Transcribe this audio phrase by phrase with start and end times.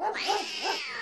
[0.00, 0.80] Wow.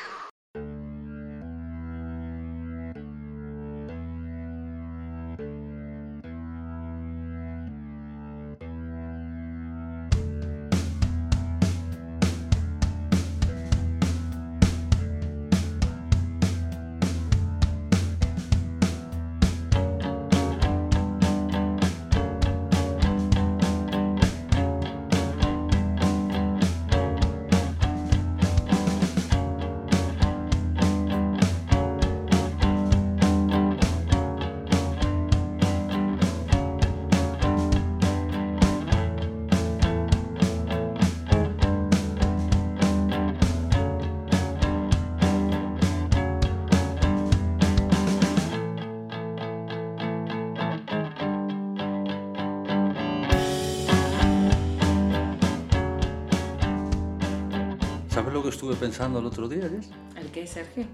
[58.58, 59.88] estuve pensando el otro día, Jess?
[60.16, 60.84] ¿El qué, Sergio?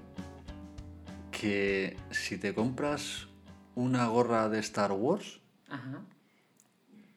[1.30, 3.28] Que si te compras
[3.74, 6.02] una gorra de Star Wars, Ajá.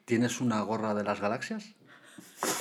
[0.05, 1.75] ¿tienes una gorra de las galaxias?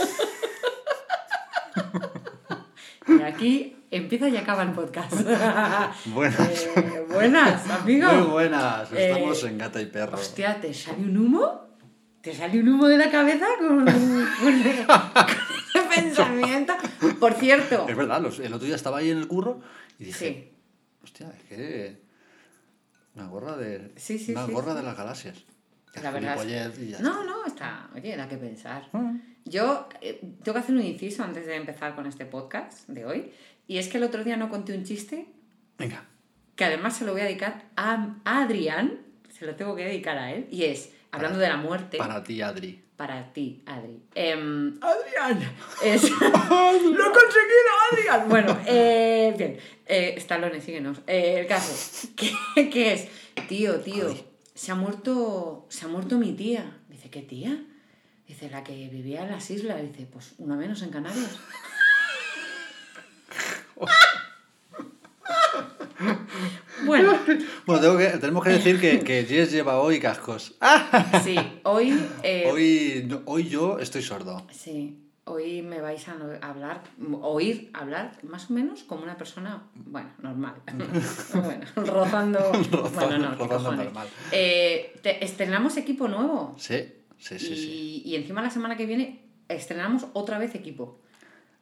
[3.09, 5.12] Y aquí empieza y acaba el podcast.
[6.07, 6.67] Buenas.
[6.77, 8.12] Eh, buenas, amigo.
[8.12, 10.19] Muy buenas, Eh, estamos en Gata y Perro.
[10.19, 11.69] Hostia, ¿te sale un humo?
[12.20, 13.87] ¿Te sale un humo de la cabeza con
[15.77, 16.75] ese pensamiento?
[17.21, 19.61] Por cierto, Es verdad, los- el otro día estaba ahí en el curro
[19.99, 20.53] y dije, sí,
[21.05, 22.01] hostia, es que
[23.15, 25.37] una gorra de Sí, sí, una gorra de las galaxias.
[26.03, 26.35] la verdad.
[26.37, 27.89] es- Gilipollez y ya No, no, está.
[27.95, 28.89] Oye, da que pensar.
[28.93, 33.05] Ah, Yo eh, tengo que hacer un inciso antes de empezar con este podcast de
[33.07, 33.33] hoy.
[33.69, 35.27] Y es que el otro día no conté un chiste
[35.79, 36.05] Venga.
[36.55, 38.99] que además se lo voy a dedicar a, a Adrián.
[39.31, 40.47] Se lo tengo que dedicar a él.
[40.51, 41.97] Y es, hablando de la muerte.
[41.99, 42.83] Para ti, Adri.
[42.97, 44.00] Para ti, Adri.
[44.14, 45.52] Em, Adrián.
[45.84, 46.02] Es...
[46.11, 48.28] ¡Lo he conseguido, Adrián!
[48.28, 49.58] Bueno, eh, bien.
[49.86, 50.98] Eh, Stallone, síguenos.
[51.06, 52.08] Eh, el caso.
[52.17, 53.08] ¿Qué, qué es?
[53.48, 54.08] Tío, tío.
[54.08, 54.24] Ay.
[54.55, 55.67] Se ha muerto.
[55.68, 56.79] Se ha muerto mi tía.
[56.89, 57.62] Dice, ¿qué tía?
[58.27, 59.83] Dice, la que vivía en las islas.
[59.83, 61.39] Dice, pues una menos en Canarias.
[66.86, 67.13] bueno,
[67.67, 70.55] Bueno, tengo que- tenemos que decir que, que Jess lleva hoy cascos.
[71.24, 71.98] sí, hoy.
[72.23, 74.47] eh, Hoy, hoy yo estoy sordo.
[74.51, 76.83] Sí, hoy me vais a hablar,
[77.23, 80.55] oír hablar más o menos como una persona, bueno, normal.
[81.35, 82.41] bueno, rozando.
[82.95, 84.08] bueno, no, ¿qué rozando normal.
[84.33, 86.55] Eh, te- estrenamos equipo nuevo.
[86.58, 86.77] Sí,
[87.18, 88.03] sí, sí, y, sí.
[88.07, 91.01] y encima la semana que viene estrenamos otra vez equipo.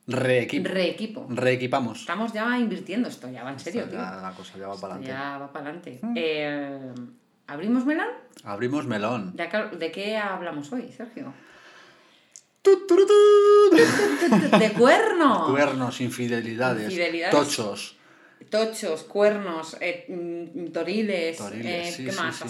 [0.06, 0.68] Reequipo.
[0.68, 1.26] Reequipo.
[1.30, 2.00] Reequipamos.
[2.00, 3.98] Estamos ya invirtiendo esto, ya va en serio, tío.
[3.98, 5.08] Ya la cosa ya va para adelante.
[5.12, 6.00] Ya va para adelante.
[6.16, 6.92] Eh,
[7.46, 8.08] ¿Abrimos melón?
[8.44, 9.34] Abrimos melón.
[9.34, 11.32] ¿De, acá- de qué hablamos hoy, Sergio?
[14.58, 15.50] ¡De cuernos!
[15.50, 17.34] Cuernos, infidelidades, Infidelidades.
[17.34, 17.96] tochos.
[18.50, 22.36] Tochos, cuernos, eh, mm, toriles, Toriles, eh, sí, ¿qué sí, más?
[22.36, 22.46] sí.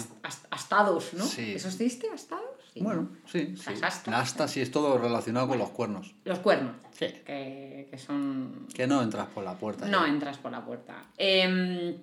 [0.51, 1.25] Astados, ¿no?
[1.25, 1.55] Sí.
[1.55, 2.07] ¿Eso existe?
[2.13, 2.45] ¿Astados?
[2.75, 3.09] Sí, Bueno, ¿no?
[3.25, 3.63] sí, sí.
[3.79, 4.13] Las astas.
[4.13, 6.13] Astas sí es todo relacionado con los cuernos.
[6.25, 7.05] Los cuernos, Sí.
[7.25, 8.67] que, que son...
[8.73, 9.85] Que no entras por la puerta.
[9.87, 10.11] No ya.
[10.11, 10.93] entras por la puerta.
[11.17, 11.95] Em,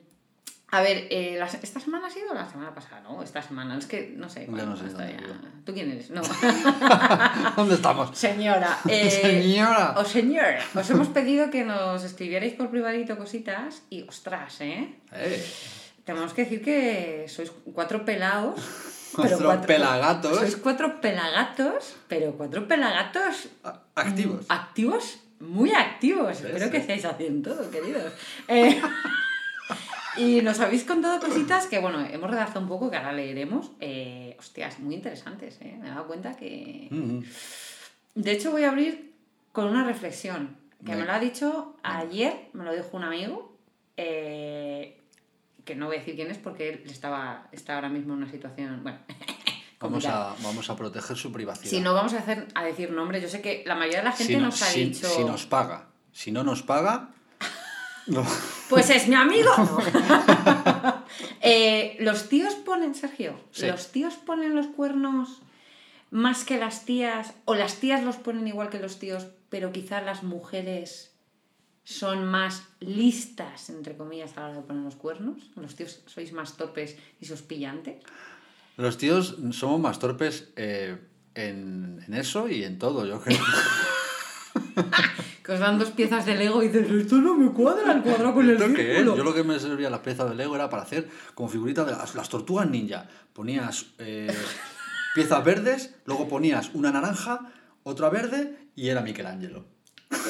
[0.71, 3.03] a ver, eh, la ¿esta semana ha sido la semana pasada?
[3.03, 3.77] No, esta semana.
[3.77, 4.47] Es que no sé.
[4.47, 5.15] Cuándo no sé dónde.
[5.67, 6.09] ¿Tú quién eres?
[6.11, 6.23] No.
[7.57, 8.17] ¿Dónde estamos?
[8.17, 8.79] Señora.
[8.89, 9.95] eh, Señora.
[9.99, 14.95] O señor, os hemos pedido que nos escribierais por privadito cositas y ostras, ¿eh?
[15.13, 15.45] Eh,
[16.05, 18.59] Tenemos que decir que sois cuatro pelados.
[19.17, 20.39] Pero Cuatro pelagatos.
[20.39, 24.45] Sois cuatro pelagatos, pero cuatro pelagatos a- activos.
[24.49, 26.41] activos, muy activos.
[26.41, 28.13] Espero que estéis haciendo todo, queridos.
[28.49, 28.81] Eh,
[30.17, 33.71] y nos habéis contado cositas que, bueno, hemos redactado un poco, que ahora leeremos.
[33.81, 35.77] Eh, hostias, muy interesantes, ¿eh?
[35.81, 36.89] Me he dado cuenta que...
[36.91, 37.21] Mm,
[38.15, 39.13] De hecho, voy a abrir
[39.53, 43.57] con una reflexión que me lo ha dicho ayer, me lo dijo un amigo,
[43.97, 44.99] eh,
[45.65, 48.31] que no voy a decir quién es porque él estaba, está ahora mismo en una
[48.31, 48.99] situación, bueno,
[49.81, 51.69] Vamos a, vamos a proteger su privacidad.
[51.69, 54.13] Si no vamos a, hacer, a decir nombres, yo sé que la mayoría de la
[54.13, 55.89] gente Si no- nos ha si- dicho, si nos paga.
[56.13, 57.09] Si no nos paga.
[58.07, 58.25] no.
[58.69, 59.51] pues es mi amigo.
[59.59, 61.03] No.
[61.41, 63.67] Eh, los tíos ponen, Sergio, Sí.
[63.67, 65.41] los tíos ponen los cuernos
[66.11, 70.05] más que las tías, o las tías los ponen igual que los tíos, pero quizás
[70.05, 71.12] las mujeres
[71.85, 75.51] son más listas, entre comillas, a la hora de poner los cuernos.
[75.57, 78.03] Los tíos sois más torpes y sospillantes.
[78.77, 80.97] Los tíos somos más torpes eh,
[81.35, 83.39] en, en eso y en todo, yo creo.
[85.43, 88.35] Que os dan dos piezas de Lego y dices, esto no me cuadra el cuadrado
[88.35, 89.17] con el círculo".
[89.17, 91.93] Yo lo que me servía las piezas de Lego era para hacer como figuritas de
[91.93, 93.09] las, las tortugas ninja.
[93.33, 94.33] Ponías eh,
[95.17, 97.51] piezas verdes, luego ponías una naranja,
[97.83, 99.65] otra verde y era Michelangelo.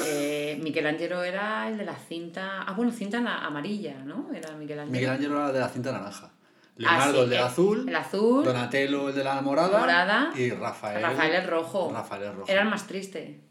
[0.05, 2.63] Eh, Michelangelo era el de la cinta.
[2.63, 4.29] Ah, bueno, cinta amarilla, ¿no?
[4.33, 4.91] Era Michelangelo.
[4.91, 6.31] Michelangelo era de la cinta naranja.
[6.75, 7.89] Leonardo sí, el del azul.
[7.89, 8.43] el azul.
[8.43, 9.79] Donatello el de la morada.
[9.79, 10.31] Morada.
[10.35, 11.01] Y Rafael.
[11.01, 11.91] Rafael el rojo.
[11.93, 12.51] Rafael el rojo.
[12.51, 13.41] Era el más triste.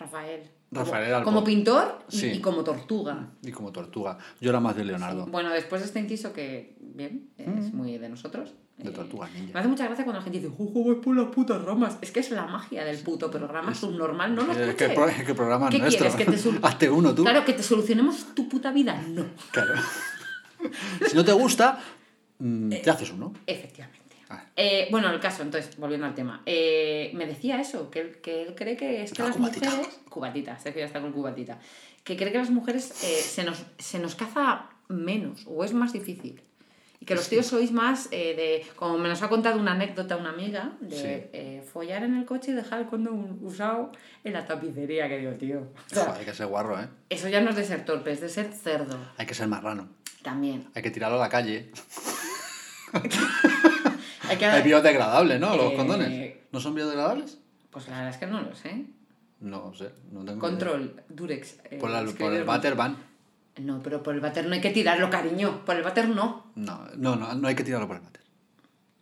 [0.00, 0.50] Rafael.
[0.72, 2.26] Rafael como, como pintor y, Sí.
[2.28, 3.28] y como tortuga.
[3.42, 4.18] Y como tortuga.
[4.40, 5.26] Yo era más de Leonardo.
[5.26, 8.54] Bueno, después de este inciso que, bien, es muy de nosotros.
[8.78, 9.52] De eh, tortuga ninja.
[9.52, 11.98] Me hace mucha gracia cuando la gente dice, ¡Ojo, vais por las putas ramas!
[12.00, 14.88] Es que es la magia del puto programa subnormal, no lo Es escuches.
[14.90, 16.08] es que el programa es ¿Qué nuestro.
[16.08, 16.42] quieres?
[16.42, 17.22] ¿Que te Hazte uno tú.
[17.24, 19.26] Claro, que te solucionemos tu puta vida, no.
[19.50, 19.74] Claro.
[21.08, 21.78] si no te gusta,
[22.38, 23.34] mm, te haces uno.
[23.46, 23.99] Efectivamente.
[24.32, 24.44] Ah.
[24.56, 26.42] Eh, bueno, el caso, entonces, volviendo al tema.
[26.46, 29.70] eh, me decía eso, que él, que él cree que es que La las cubatita.
[29.70, 30.00] mujeres.
[30.08, 31.58] Cubatita, sé que ya está con cubatita.
[32.04, 35.92] Que cree que las mujeres eh, se, nos, se nos caza menos o es más
[35.92, 36.40] difícil.
[37.02, 38.66] Y que los tíos sois más eh, de.
[38.76, 41.02] Como me nos ha contado una anécdota una amiga, de Sí.
[41.32, 43.90] eh, follar en el coche y dejar el condón usado
[44.22, 45.60] en la tapicería, que digo, tío.
[45.60, 46.88] O sea, hay que ser guarro, ¿eh?
[47.08, 48.98] eso ya no es de ser torpe, es de ser cerdo.
[49.16, 49.88] Hay que ser marrano.
[50.22, 50.68] También.
[50.74, 51.70] Hay que tirarlo a la calle.
[54.30, 54.58] Hay que.
[54.58, 55.56] Es biodegradable, ¿no?
[55.56, 56.34] Los Eh, condones.
[56.52, 57.38] ¿No son biodegradables?
[57.70, 58.86] Pues la verdad es que no lo sé.
[59.40, 61.52] No sé, no tengo Control, Durex.
[61.52, 61.78] eh, idea.
[61.80, 62.96] Por, la- por el váter van.
[63.58, 65.64] No, pero por el váter no hay que tirarlo, cariño.
[65.64, 66.52] Por el váter no.
[66.56, 68.22] No, no, no, no hay que tirarlo por el váter.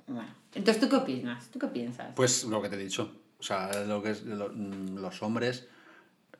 [0.06, 0.28] Bueno.
[0.54, 1.48] Entonces, ¿tú qué opinas?
[1.48, 2.08] ¿Tú qué piensas?
[2.14, 3.12] Pues lo que te he dicho.
[3.38, 5.66] O sea, lo que es lo- mm, los hombres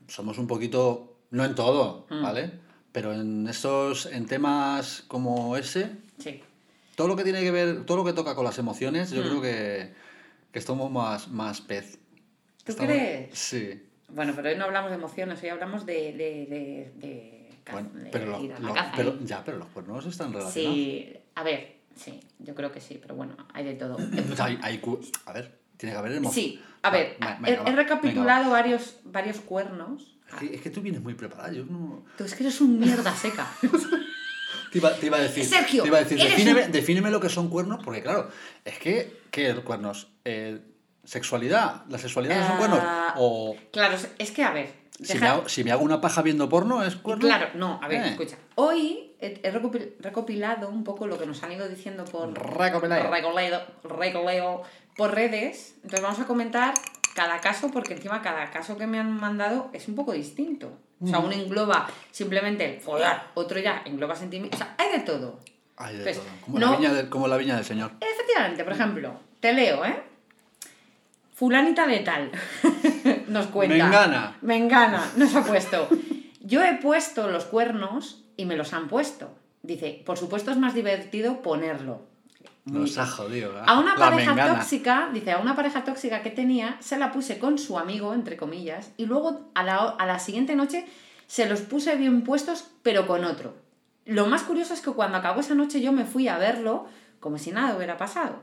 [0.07, 2.23] somos un poquito, no en todo, Mm.
[2.23, 2.53] ¿vale?
[2.93, 6.41] Pero en estos, en temas como ese, Sí.
[6.99, 9.25] Todo lo que tiene que ver, todo lo que toca con las emociones, yo Mm.
[9.25, 9.93] creo que,
[10.51, 11.97] que estamos más, más pez.
[12.65, 13.39] ¿Tú Estamos- crees?
[13.39, 13.85] Sí.
[14.09, 18.27] Bueno, pero hoy no hablamos de emociones, hoy hablamos de, de, de, de, Bueno, pero,
[18.27, 19.19] lo- lo- caza, pero- ¿eh?
[19.25, 20.75] ya, pero los cuernos están relacionados.
[20.77, 23.97] Sí, a ver, sí, yo creo que sí, pero bueno, hay de todo.
[24.41, 24.83] Hay- hay
[25.27, 26.35] a ver, tiene que haber emociones.
[26.35, 30.17] Sí, a ver, Va, he, venga, va, he recapitulado venga, varios, varios cuernos.
[30.29, 32.03] Es que, es que tú vienes muy preparada, yo no...
[32.17, 33.47] Tú es que eres un mierda seca.
[34.73, 37.21] Te iba, te iba a decir, Sergio, te iba a decir defíneme, un- defíneme lo
[37.21, 38.29] que son cuernos, porque claro,
[38.65, 40.09] es que, ¿qué es cuernos?
[40.25, 40.61] Eh,
[41.05, 41.85] ¿Sexualidad?
[41.89, 42.81] ¿La sexualidad no son cuernos?
[42.83, 44.71] Ah, O Claro, es que a ver.
[45.01, 47.23] si deja- me, hago, si me hago una paja viendo porno, ¿es cuerno?
[47.27, 48.09] Claro, no, a ver, Eh.
[48.11, 48.37] escucha.
[48.57, 53.11] Hoy he he recopil- recopilado un poco lo que nos han ido diciendo por Recopilado.
[53.11, 54.63] recopilado- recopilado
[54.97, 55.75] por redes.
[55.77, 56.75] Entonces vamos a comentar
[57.19, 60.71] cada caso, porque encima cada caso que me han mandado es un poco distinto.
[61.01, 64.61] O sea, uno engloba simplemente el follar, otro ya engloba sentimientos.
[64.61, 65.41] O sea, hay de todo.
[65.77, 66.25] Ay, de todo.
[66.45, 67.91] Como, no- la viña del, como la viña del señor.
[68.01, 70.03] Efectivamente, por ejemplo, te leo, ¿eh?
[71.35, 72.31] Fulanita de tal
[73.29, 73.75] nos cuenta.
[73.85, 74.37] Mengana.
[74.43, 75.89] Mengana, nos ha puesto.
[76.41, 79.31] Yo he puesto los cuernos y me los han puesto.
[79.63, 82.01] Dice, por supuesto es más divertido ponerlo.
[82.69, 83.01] Muy Nos bien.
[83.01, 83.51] ha jodido.
[83.59, 83.63] ¿eh?
[83.67, 84.59] A una La pareja mengana.
[84.59, 88.37] tóxica, dice, a una pareja tóxica que tenía, se la puse con su amigo, entre
[88.37, 90.87] comillas, y luego a la, a la siguiente noche
[91.27, 93.55] se los puse bien puestos, pero con otro.
[94.05, 96.87] Lo más curioso es que cuando acabó esa noche yo me fui a verlo
[97.21, 98.37] como si nada hubiera pasado.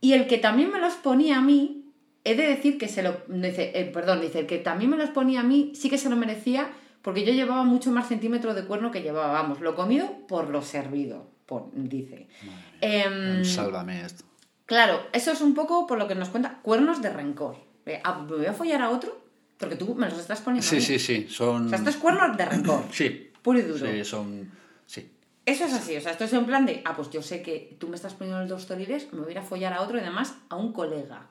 [0.00, 1.84] Y el que también me los ponía a mí,
[2.24, 3.16] he de decir que se lo...
[3.28, 6.10] Dice, eh, perdón, dice, el que también me los ponía a mí sí que se
[6.10, 6.70] lo merecía
[7.02, 10.62] porque yo llevaba mucho más centímetro de cuerno que llevaba, vamos, lo comido por lo
[10.62, 11.30] servido,
[11.74, 12.28] dice.
[12.80, 14.24] Em, Sálvame esto.
[14.66, 17.56] Claro, eso es un poco por lo que nos cuenta cuernos de rencor.
[17.84, 19.20] De, ah, ¿Me voy a follar a otro?
[19.58, 20.66] Porque tú me los estás poniendo.
[20.68, 21.26] Sí, sí, sí.
[21.28, 21.66] Son.
[21.66, 22.84] O sea, esto es cuernos de rencor.
[22.92, 23.30] Sí.
[23.42, 23.86] Puro y duro.
[23.86, 24.50] Sí, son.
[24.86, 25.10] Sí.
[25.44, 25.96] Eso es así.
[25.96, 28.14] O sea, esto es en plan de, ah, pues yo sé que tú me estás
[28.14, 30.56] poniendo los dos toriles, me voy a ir a follar a otro y además a
[30.56, 31.26] un colega.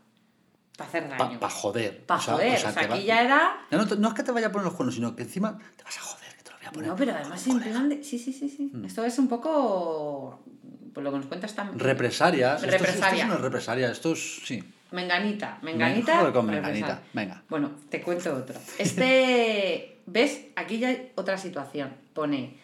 [0.77, 1.39] Para hacer daño.
[1.39, 2.06] Para joder.
[2.06, 2.56] Para joder.
[2.58, 3.65] O sea, te va- aquí ya era.
[3.72, 5.84] No, te- no es que te vaya a poner los cuernos, sino que encima te
[5.84, 6.21] vas a joder,
[6.80, 8.04] No, pero además en plan de.
[8.04, 8.70] Sí, sí, sí, sí.
[8.74, 8.86] Mm.
[8.86, 10.40] Esto es un poco.
[10.94, 11.80] Por lo que nos cuentas también.
[11.80, 12.63] Represalias.
[12.63, 13.92] Esto es- Esto es, una represalia.
[13.92, 14.42] Esto es.
[14.46, 14.63] Sí.
[14.92, 15.60] Menganita,
[16.34, 17.01] con menganita.
[17.13, 17.44] Venga.
[17.48, 18.60] Bueno, te cuento otro.
[18.78, 20.48] Este, ¿ves?
[20.58, 21.94] Aquí ya hay otra situación.
[22.13, 22.58] Pone,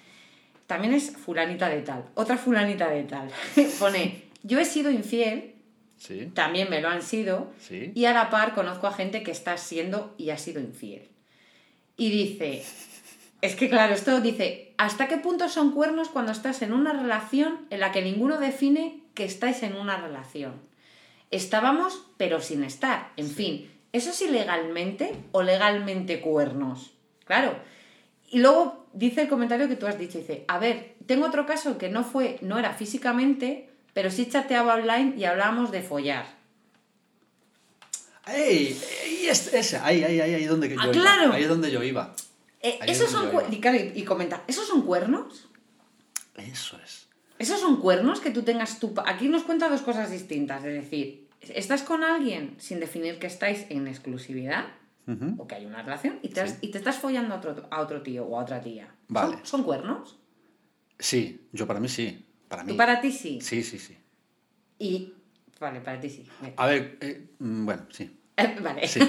[0.67, 3.29] también es fulanita de tal, otra fulanita de tal.
[3.79, 5.53] Pone, yo he sido infiel,
[5.95, 6.29] Sí.
[6.33, 7.93] también me lo han sido, Sí.
[7.95, 11.07] y a la par conozco a gente que está siendo y ha sido infiel.
[11.95, 12.63] Y dice,
[13.41, 17.59] es que claro, esto dice, ¿hasta qué punto son cuernos cuando estás en una relación
[17.69, 20.53] en la que ninguno define que estáis en una relación?
[21.31, 23.11] Estábamos, pero sin estar.
[23.17, 26.93] En fin, ¿eso es ilegalmente o legalmente cuernos?
[27.25, 27.55] Claro.
[28.29, 31.77] Y luego dice el comentario que tú has dicho, dice, a ver, tengo otro caso
[31.77, 36.25] que no fue, no era físicamente, pero sí chateaba online y hablábamos de follar.
[38.27, 38.77] ¡Ey!
[39.05, 40.91] ey, es- esa, ahí, ahí, ahí, ahí es donde yo Ah, iba.
[40.91, 41.33] claro.
[41.33, 42.13] Ahí es donde yo iba.
[42.61, 45.49] Eh, ¿Esos son y, claro, y- y comenta, ¿esos son cuernos?
[46.35, 47.07] Eso es.
[47.39, 48.93] ¿Esos son cuernos que tú tengas tu...
[49.05, 53.65] Aquí nos cuenta dos cosas distintas, es decir, ¿estás con alguien sin definir que estáis
[53.69, 54.65] en exclusividad?
[55.37, 57.79] O que hay una relación, y te, has- y te estás follando a otro, a
[57.79, 58.93] otro tío o a otra tía.
[59.07, 59.37] Vale.
[59.37, 60.19] ¿Son, son cuernos?
[60.99, 62.25] Sí, yo para mí sí.
[62.49, 62.71] Para mí.
[62.71, 63.39] Tú para ti sí.
[63.39, 63.97] Sí, sí, sí.
[64.79, 65.13] Y.
[65.61, 66.27] Vale, para ti sí.
[66.57, 68.19] A ver, eh, mm, bueno, sí.
[68.35, 68.85] Eh, vale.
[68.85, 68.99] sí.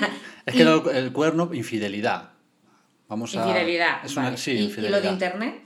[0.47, 0.63] Es que
[0.99, 2.31] el cuerno, infidelidad.
[3.09, 3.47] Vamos a.
[3.47, 4.05] Infidelidad.
[4.05, 4.37] Es una- vale.
[4.37, 4.97] sí, ¿Y- ¿Y, infidelidad.
[4.99, 5.63] lo de internet?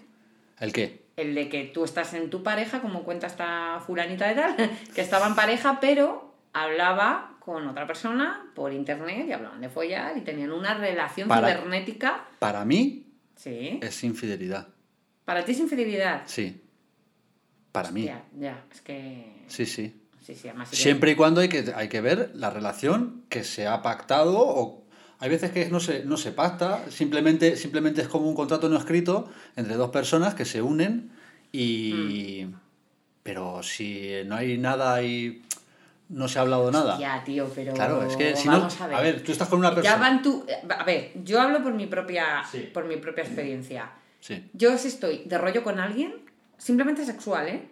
[0.60, 1.02] ¿El qué?
[1.16, 4.56] El de que tú estás en tu pareja, como cuenta esta fulanita de tal,
[4.94, 10.16] que estaba en pareja, pero hablaba con otra persona por internet y hablaban de follar
[10.16, 12.24] y tenían una relación Para- cibernética.
[12.38, 13.06] Para mí
[13.36, 13.80] Sí.
[13.82, 14.68] es infidelidad.
[15.24, 16.22] Para ti es infidelidad.
[16.26, 16.62] Sí.
[17.72, 18.04] Para mí.
[18.04, 19.44] Ya, ya, es que.
[19.48, 19.98] Sí, sí.
[20.20, 20.68] Sí, sí, además.
[20.68, 23.82] sí que- Siempre y cuando hay que, hay que ver la relación que se ha
[23.82, 24.81] pactado o
[25.22, 28.76] hay veces que no se, no se pacta, simplemente, simplemente es como un contrato no
[28.76, 31.12] escrito entre dos personas que se unen
[31.52, 32.42] y...
[32.48, 32.54] Mm.
[33.22, 35.42] Pero si no hay nada y
[36.08, 36.98] no se ha hablado nada.
[36.98, 37.72] Ya, tío, pero.
[37.72, 38.58] Claro, es que si no...
[38.58, 39.22] vamos A ver.
[39.22, 39.96] tú estás con una Ya persona...
[39.96, 40.44] van tú.
[40.76, 42.68] A ver, yo hablo por mi propia, Sí.
[42.74, 43.92] por mi propia experiencia.
[44.18, 44.50] Sí.
[44.54, 46.12] Yo si estoy de rollo con alguien,
[46.58, 47.68] simplemente sexual, ¿eh?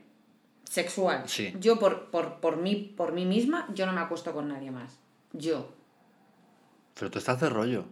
[0.62, 1.24] Sexual.
[1.26, 1.52] Sí.
[1.58, 5.00] Yo por, por, por, mí, por mí misma, yo no me acuesto con nadie más.
[5.32, 5.68] Yo.
[7.00, 7.86] Pero tú estás de rollo.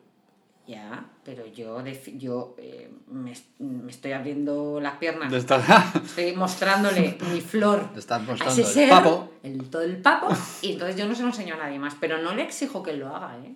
[0.66, 1.82] Ya, pero yo,
[2.18, 5.32] yo eh, me, me estoy abriendo las piernas.
[5.32, 5.64] Estás...
[6.04, 9.32] Estoy mostrándole mi flor Te estás a mostrando ese el ser, papo.
[9.42, 10.28] el, todo el papo,
[10.60, 12.90] y entonces yo no se lo enseño a nadie más, pero no le exijo que
[12.90, 13.54] él lo haga, ¿eh?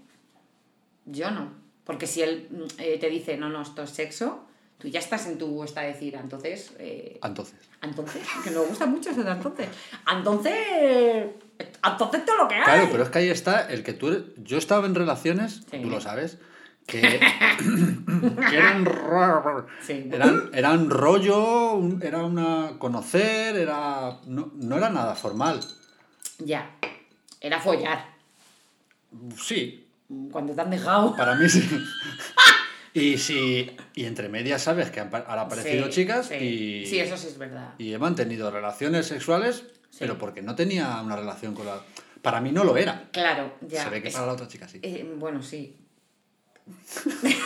[1.04, 1.52] Yo no.
[1.84, 4.46] Porque si él mm, eh, te dice, no, no, esto es sexo,
[4.78, 7.58] tú ya estás en tu esta de decir, entonces, eh, Entonces.
[7.82, 9.68] entonces, que me gusta mucho eso de entonces,
[10.10, 11.26] entonces,
[12.38, 12.62] lo que hay.
[12.64, 14.32] Claro, pero es que ahí está el que tú.
[14.38, 15.78] Yo estaba en relaciones, Sí.
[15.82, 16.38] tú lo sabes,
[16.86, 17.00] que,
[18.50, 18.84] que eran,
[19.80, 20.08] Sí.
[20.12, 25.60] eran, eran rollo, un- era una conocer, era no, no era nada formal.
[26.38, 26.70] Ya,
[27.40, 28.06] era follar,
[29.36, 29.86] Sí,
[30.30, 31.14] cuando te han dejado.
[31.16, 31.62] para mí sí.
[32.94, 36.34] Y sí, y entre medias sabes que han, pa- han aparecido Sí, chicas sí.
[36.34, 37.70] y, Sí, eso sí es verdad.
[37.78, 39.98] y he mantenido relaciones sexuales, Sí.
[40.00, 41.78] pero porque no tenía una relación con la...
[42.22, 43.10] Para mí no lo era.
[43.12, 43.84] Claro, ya.
[43.84, 44.78] Se ve que es- para la otra chica sí.
[44.82, 45.76] Eh, bueno, sí.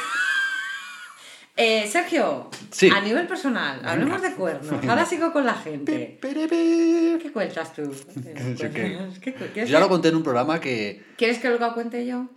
[1.58, 2.90] Eh, Sergio, Sí.
[2.94, 4.84] a nivel personal, hablemos de cuernos.
[4.86, 6.18] Ahora sigo con la gente.
[6.20, 7.82] ¿Qué cuentas tú?
[8.14, 9.08] ¿Qué Yo qué.
[9.22, 11.02] ¿Qué ¿Quieres, Ya lo conté en un programa que...
[11.16, 12.28] ¿Quieres que lo cuente yo?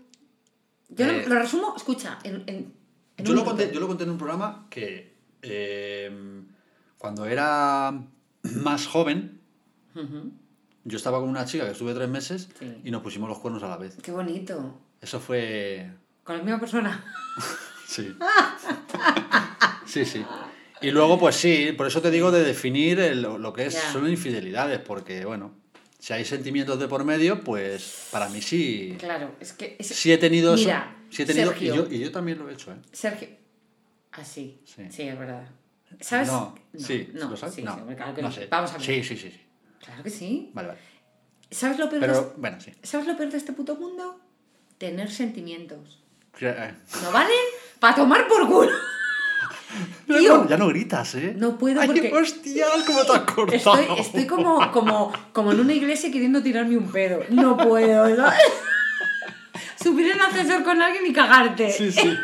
[0.88, 2.74] Yo lo- Eh, lo resumo, escucha, en, en,
[3.18, 6.10] en Yo lo, conté, yo lo conté en un programa que eh,
[6.98, 7.92] cuando era
[8.44, 9.39] más joven,
[10.86, 12.82] Yo estaba con una chica que estuve tres meses Sí.
[12.84, 13.98] y nos pusimos los cuernos a la vez.
[14.02, 14.80] Qué bonito.
[15.02, 15.92] Eso fue...
[16.24, 17.04] Con la misma persona.
[17.88, 18.16] Sí.
[19.88, 20.24] Sí, sí.
[20.82, 24.08] Y luego, pues sí, por eso te digo de definir el- lo que es, son
[24.08, 25.54] infidelidades, porque, bueno,
[25.98, 28.96] si hay sentimientos de por medio, pues para mí sí.
[29.00, 29.76] Claro, es que...
[29.80, 30.70] es- Sí he tenido eso.
[31.10, 31.76] Sí he tenido, y, Sergio.
[31.76, 32.76] yo, y yo también lo he hecho, ¿eh?
[32.92, 33.28] Sergio.
[34.12, 34.62] Ah, sí.
[34.64, 34.84] Sí.
[34.92, 35.48] Sí, es verdad.
[36.00, 36.28] ¿Sabes?
[36.28, 37.56] No, sí, no, ¿lo sabes?
[37.56, 38.34] sí, no, sí, claro que no no.
[38.36, 38.46] sé.
[38.52, 38.82] Vamos a ver.
[38.84, 39.42] Sí, sí, sí, sí.
[39.84, 40.52] Claro que sí.
[40.54, 40.80] Vale, vale.
[41.52, 42.72] ¿Sabes lo peor de bueno, sí.
[42.84, 44.20] ¿Sabes lo peor de este puto mundo?
[44.78, 46.04] Tener sentimientos.
[46.42, 47.34] Eh, ¿No vale?
[47.80, 48.72] ¡Para tomar por culo!
[50.08, 50.38] Ya Tío.
[50.38, 51.36] no, ya no gritas, ¿eh?
[51.38, 53.78] No puedo Ay, porque- hostia, cómo te has cortado.
[53.80, 57.22] Estoy, estoy como, como, como en una iglesia queriendo tirarme un pedo.
[57.30, 58.40] No puedo, ¿sabes?
[59.84, 61.72] Subir en el ascensor con alguien y cagarte.
[61.72, 62.02] Sí, sí.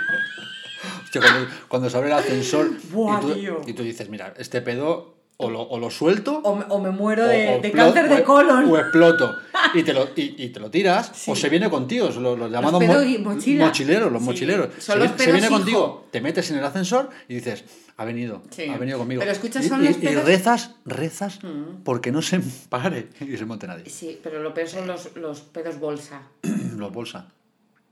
[1.03, 3.61] Hostia, cuando, cuando se abre el ascensor Buah, y, tú, tío.
[3.67, 6.91] y tú dices, mira, este pedo o lo, o lo suelto O, me- o me
[6.91, 8.65] muero de, de cáncer de o- colon.
[8.71, 9.35] O exploto.
[9.73, 11.11] Y te lo, y, y te lo tiras.
[11.13, 11.31] Sí.
[11.31, 12.07] O se viene contigo.
[12.07, 13.65] Los, los llamados pedos mo- mochila.
[13.65, 14.25] mochileros, los Sí.
[14.29, 14.69] mochileros.
[14.79, 15.55] Son se, los viene- se viene hijo.
[15.57, 17.65] contigo, te metes en el ascensor y dices,
[17.97, 18.67] ha venido, Sí.
[18.69, 19.19] ha venido conmigo.
[19.19, 21.83] Pero escucha, y, son y- los y rezas, rezas Mm.
[21.83, 22.39] porque no se
[22.69, 23.89] pare y se monte nadie.
[23.89, 26.21] Sí, pero lo peor son los, los pedos bolsa.
[26.77, 27.27] Los bolsa.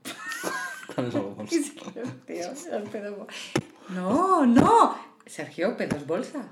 [0.94, 1.56] ¿Cuáles son los bolsa?
[1.94, 2.58] Los pedos
[3.90, 4.96] No, no.
[5.26, 6.48] Sergio, pedos bolsa.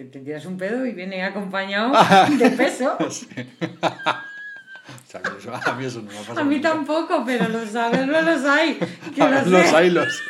[0.00, 1.92] Que te tiras un pedo y viene acompañado
[2.38, 2.96] de peso.
[3.10, 3.26] Sí.
[3.28, 6.70] O sea, eso- a mí eso no me ha pasado A mí nunca.
[6.70, 8.78] tampoco, pero los sabes, no los hay.
[9.14, 9.76] Que los sé.
[9.76, 10.22] hay, los.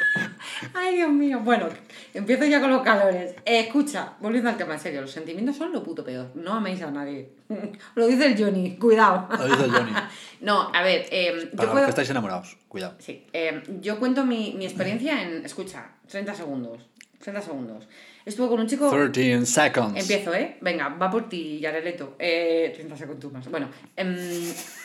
[0.74, 1.40] Ay, Dios mío.
[1.40, 1.68] Bueno,
[2.14, 3.34] empiezo ya con los calores.
[3.44, 6.30] Eh, escucha, volviendo al tema, en serio, los sentimientos son lo puto peor.
[6.34, 7.30] No améis a nadie.
[7.94, 9.28] Lo dice el Johnny, cuidado.
[9.30, 9.92] Lo dice el Johnny.
[10.40, 11.84] No, a ver, eh, Para yo los puedo...
[11.84, 12.96] que estáis enamorados, cuidado.
[12.98, 16.86] Sí, eh, yo cuento mi, mi experiencia en, escucha, 30 segundos.
[17.20, 17.88] 30 segundos.
[18.24, 18.90] Estuve con un chico...
[18.90, 20.00] 13 seconds.
[20.00, 20.56] Empiezo, ¿eh?
[20.60, 22.16] Venga, va por ti, Yareleto.
[22.18, 23.50] Eh, 30 segundos más.
[23.50, 24.16] Bueno, em,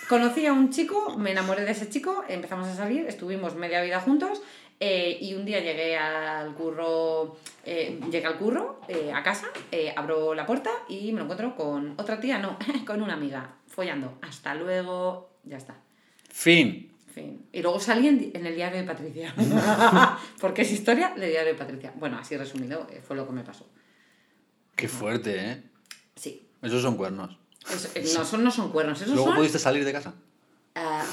[0.10, 4.00] conocí a un chico, me enamoré de ese chico, empezamos a salir, estuvimos media vida
[4.02, 4.42] juntos
[4.80, 9.48] eh, y un día llegué al curro, eh, llegué al curro, eh, a casa,
[9.96, 14.18] abro la puerta y me lo encuentro con otra tía, no, con una amiga, follando.
[14.22, 15.76] Hasta luego, ya está.
[16.30, 16.95] Fin.
[17.16, 17.46] Fin.
[17.52, 19.34] Y luego salí en, en el diario de Patricia.
[20.40, 21.94] Porque es historia del diario de Patricia.
[21.96, 23.66] Bueno, así resumido, eh, fue lo que me pasó.
[24.76, 25.64] Qué fuerte, ¿eh?
[26.16, 26.48] Sí.
[26.62, 27.38] Esos son cuernos.
[27.74, 29.38] Eso- eh, no, son, no son cuernos, esos Luego son...
[29.38, 30.14] pudiste salir de casa.
[30.78, 31.06] Ah,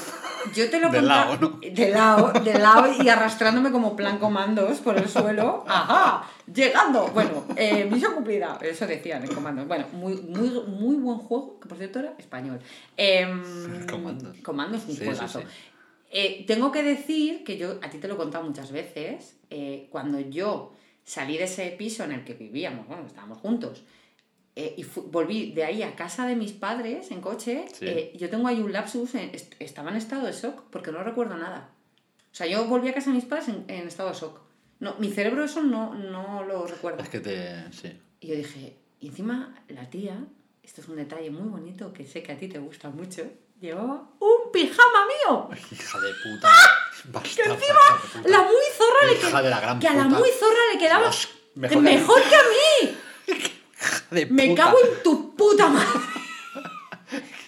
[0.53, 1.59] yo te lo De lado, ¿no?
[1.61, 5.63] De lado, de lado y arrastrándome como plan comandos por el suelo.
[5.69, 6.29] ¡Ajá!
[6.53, 7.07] Llegando.
[7.13, 8.57] Bueno, eh, misión cumplida.
[8.61, 9.65] Eso decían en comandos.
[9.65, 12.59] Bueno, muy, muy, muy buen juego, que por cierto era español.
[12.97, 14.35] Em, Comandos.
[14.43, 15.39] Comandos, un Sí, sí, juegazo.
[15.39, 15.45] sí.
[16.15, 19.87] Eh, tengo que decir que yo, a ti te lo he contado muchas veces, eh,
[19.89, 23.83] cuando yo salí de ese piso en el que vivíamos, bueno, estábamos juntos,
[24.55, 27.85] eh, y volví de ahí a casa de mis padres en coche, Sí.
[27.87, 31.03] eh, yo tengo ahí un lapsus, en- est- estaba en estado de shock porque no
[31.03, 31.71] recuerdo nada.
[32.31, 34.39] O sea, yo volví a casa de mis padres en, en estado de shock.
[34.79, 37.01] No, mi cerebro eso no, no lo recuerda.
[37.03, 37.71] Es que te.
[37.71, 37.91] Sí.
[38.21, 40.23] Y yo dije, y encima la tía,
[40.61, 43.23] esto es un detalle muy bonito que sé que a ti te gusta mucho,
[43.67, 45.49] llevaba un pijama mío.
[45.71, 46.49] Hija de puta.
[47.11, 47.79] Basta, Que encima
[48.25, 49.79] la muy zorra le quedaba.
[49.79, 51.03] Que a la muy zorra le quedaba.
[51.03, 52.97] Dios, mejor mejor, que a mí.
[53.27, 54.63] Hija de Me puta.
[54.65, 55.87] cago en tu puta madre.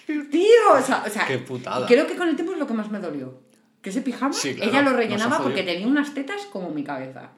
[0.31, 1.85] Tío, o sea, o sea, Qué putada.
[1.87, 3.41] Creo que con el tiempo es lo que más me dolió.
[3.81, 7.29] Que ese pijama, Sí, claro, ella lo rellenaba porque tenía unas tetas como mi cabeza.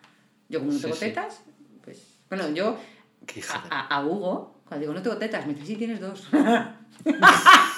[0.49, 0.99] Yo como no tengo sí.
[1.01, 1.41] tetas,
[1.83, 2.19] pues...
[2.29, 2.77] Bueno, yo
[3.69, 6.27] a- a Hugo, cuando digo no tengo tetas, me dice sí tienes dos.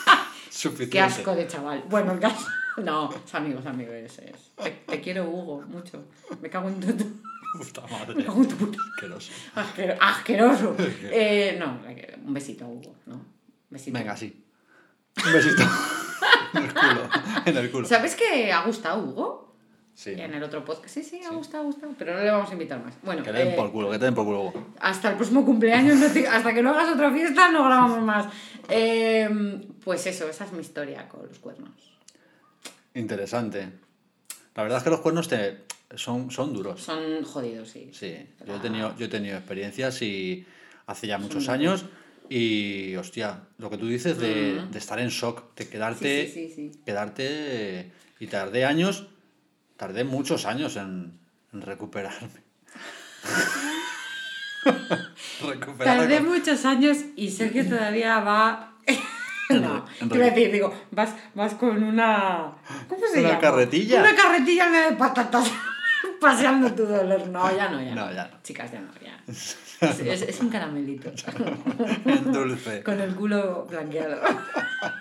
[0.59, 0.89] Suficiente.
[0.91, 1.83] Qué asco de chaval.
[1.89, 2.45] Bueno, el caso...
[2.77, 6.05] No, es amigo, es amigo, es, es- Te, te quiero, Hugo, mucho.
[6.41, 6.87] Me cago en tu...
[7.57, 8.25] Puta Me madre.
[8.25, 8.77] cago en tu puta...
[8.95, 9.31] Asqueroso.
[9.55, 10.75] Asquero- asqueroso.
[11.11, 11.79] Eh, no,
[12.25, 13.21] un besito a Hugo, ¿no?
[13.69, 13.97] Besito.
[13.99, 14.45] Venga, sí.
[15.25, 15.63] Un besito.
[16.53, 17.09] en el culo.
[17.45, 17.87] En el culo.
[17.87, 19.48] ¿Sabes que ha gustado Hugo?
[19.99, 20.11] Sí.
[20.11, 20.93] En el otro podcast.
[20.93, 21.93] Sí, sí, ha gustado, ha gustado.
[21.97, 22.93] Pero no le vamos a invitar más.
[23.03, 24.53] Bueno, Que te den eh, por culo, que te den por culo.
[24.79, 28.27] Hasta el próximo cumpleaños, no te- hasta que no hagas otra fiesta, no grabamos más.
[28.69, 29.27] Eh,
[29.83, 31.71] pues eso, esa es mi historia con los cuernos.
[32.93, 33.69] Interesante.
[34.55, 35.63] La verdad es que los cuernos te
[35.95, 36.81] son, son duros.
[36.81, 37.89] Son jodidos, sí.
[37.93, 38.15] Sí,
[38.47, 40.45] yo he tenido, yo he tenido experiencias y
[40.87, 41.85] hace ya muchos Son años
[42.29, 46.53] y, hostia, lo que tú dices de, de estar en shock, de quedarte, Sí, sí,
[46.55, 46.79] sí, sí.
[46.85, 49.07] quedarte y tardé años,
[49.79, 51.17] tardé muchos años en,
[51.53, 52.43] en recuperarme.
[55.41, 58.73] Recuperarme Tardé muchos años y Sergio todavía va.
[59.49, 62.51] no, a decir, digo, vas, vas con una.
[62.89, 63.39] ¿Cómo se Una llama?
[63.41, 64.01] carretilla.
[64.01, 65.49] Una carretilla en medio de patatas.
[66.19, 67.27] paseando tu dolor.
[67.27, 68.37] No, ya no, ya No, ya no.
[68.43, 69.17] Chicas, ya no, ya.
[69.27, 69.57] Es,
[70.01, 71.09] es- es un caramelito.
[72.05, 74.21] en dulce, con el culo blanqueado.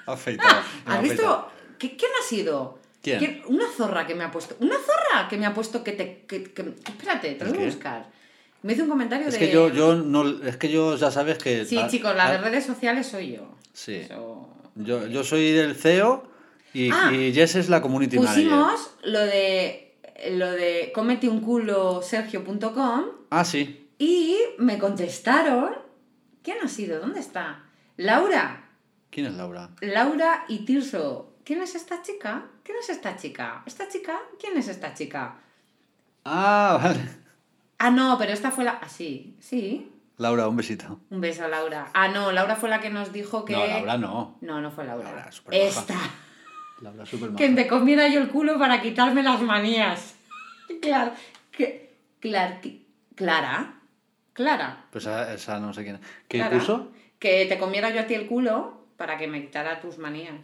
[0.06, 0.60] afeitado.
[0.86, 1.50] ¿Has visto?
[1.78, 2.77] ¿Qué, ¿Quién ha sido?
[3.02, 3.18] ¿Quién?
[3.18, 3.42] ¿Quién?
[3.46, 4.56] Una zorra que me ha puesto.
[4.60, 6.24] Una zorra que me ha puesto que te.
[6.26, 8.10] Que, que- espérate, te lo ¿El voy a buscar.
[8.62, 9.38] Me hizo un comentario Es de.
[9.40, 11.64] que yo, yo no, es que yo ya sabes que...
[11.64, 13.54] Sí, chicos, la de redes sociales soy yo.
[13.72, 13.94] Sí.
[13.96, 16.24] Eso- Yo, yo soy del CEO
[16.74, 18.44] y, Ah, y Jess es la community manager.
[18.44, 19.84] Pusimos lo de.
[20.32, 23.88] Lo de cómete un culo sergio.com Ah, sí.
[23.98, 25.76] y me contestaron.
[26.42, 26.98] ¿Quién ha sido?
[26.98, 27.64] ¿Dónde está?
[27.96, 28.68] Laura.
[29.10, 29.70] ¿Quién es Laura?
[29.80, 31.34] Laura y Tirso.
[31.44, 32.46] ¿Quién es esta chica?
[32.68, 33.62] ¿Quién es esta chica?
[33.64, 34.18] ¿Esta chica?
[34.38, 35.36] ¿Quién es esta chica?
[36.26, 37.00] Ah, vale.
[37.78, 38.72] Ah, no, pero esta fue la.
[38.82, 39.90] Ah, sí, sí.
[40.18, 41.00] Laura, un besito.
[41.08, 41.88] Un beso a Laura.
[41.94, 43.54] Ah, no, Laura fue la que nos dijo que.
[43.54, 44.36] No, Laura no.
[44.42, 45.08] No, no fue Laura.
[45.08, 45.94] Laura, esta.
[46.82, 50.16] Laura, súper Que me comiera yo el culo para quitarme las manías.
[50.82, 51.12] Claro.
[51.50, 53.80] Que, clar- que- Clara.
[54.34, 54.84] Clara.
[54.92, 56.00] Pues esa, esa no sé quién.
[56.28, 56.92] ¿Qué Clara, puso?
[57.18, 60.34] Que te comiera yo a ti el culo para que me quitara tus manías.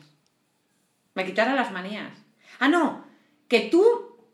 [1.15, 2.13] Me quitara las manías.
[2.61, 3.05] Ah, no.
[3.49, 3.85] Que tú.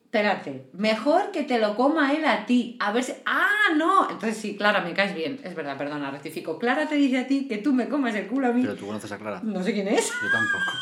[0.05, 0.69] Espérate.
[0.73, 2.77] Mejor que te lo coma él a ti.
[2.81, 3.13] A ver si.
[3.27, 4.11] Ah, no.
[4.11, 5.41] Entonces sí, Clara, me caes bien.
[5.45, 6.59] Es verdad, perdona, rectifico.
[6.59, 8.63] Clara te dice a ti que tú me comas el culo a mí.
[8.63, 9.41] Pero tú conoces a Clara.
[9.45, 10.09] No sé quién es.
[10.11, 10.73] Yo tampoco.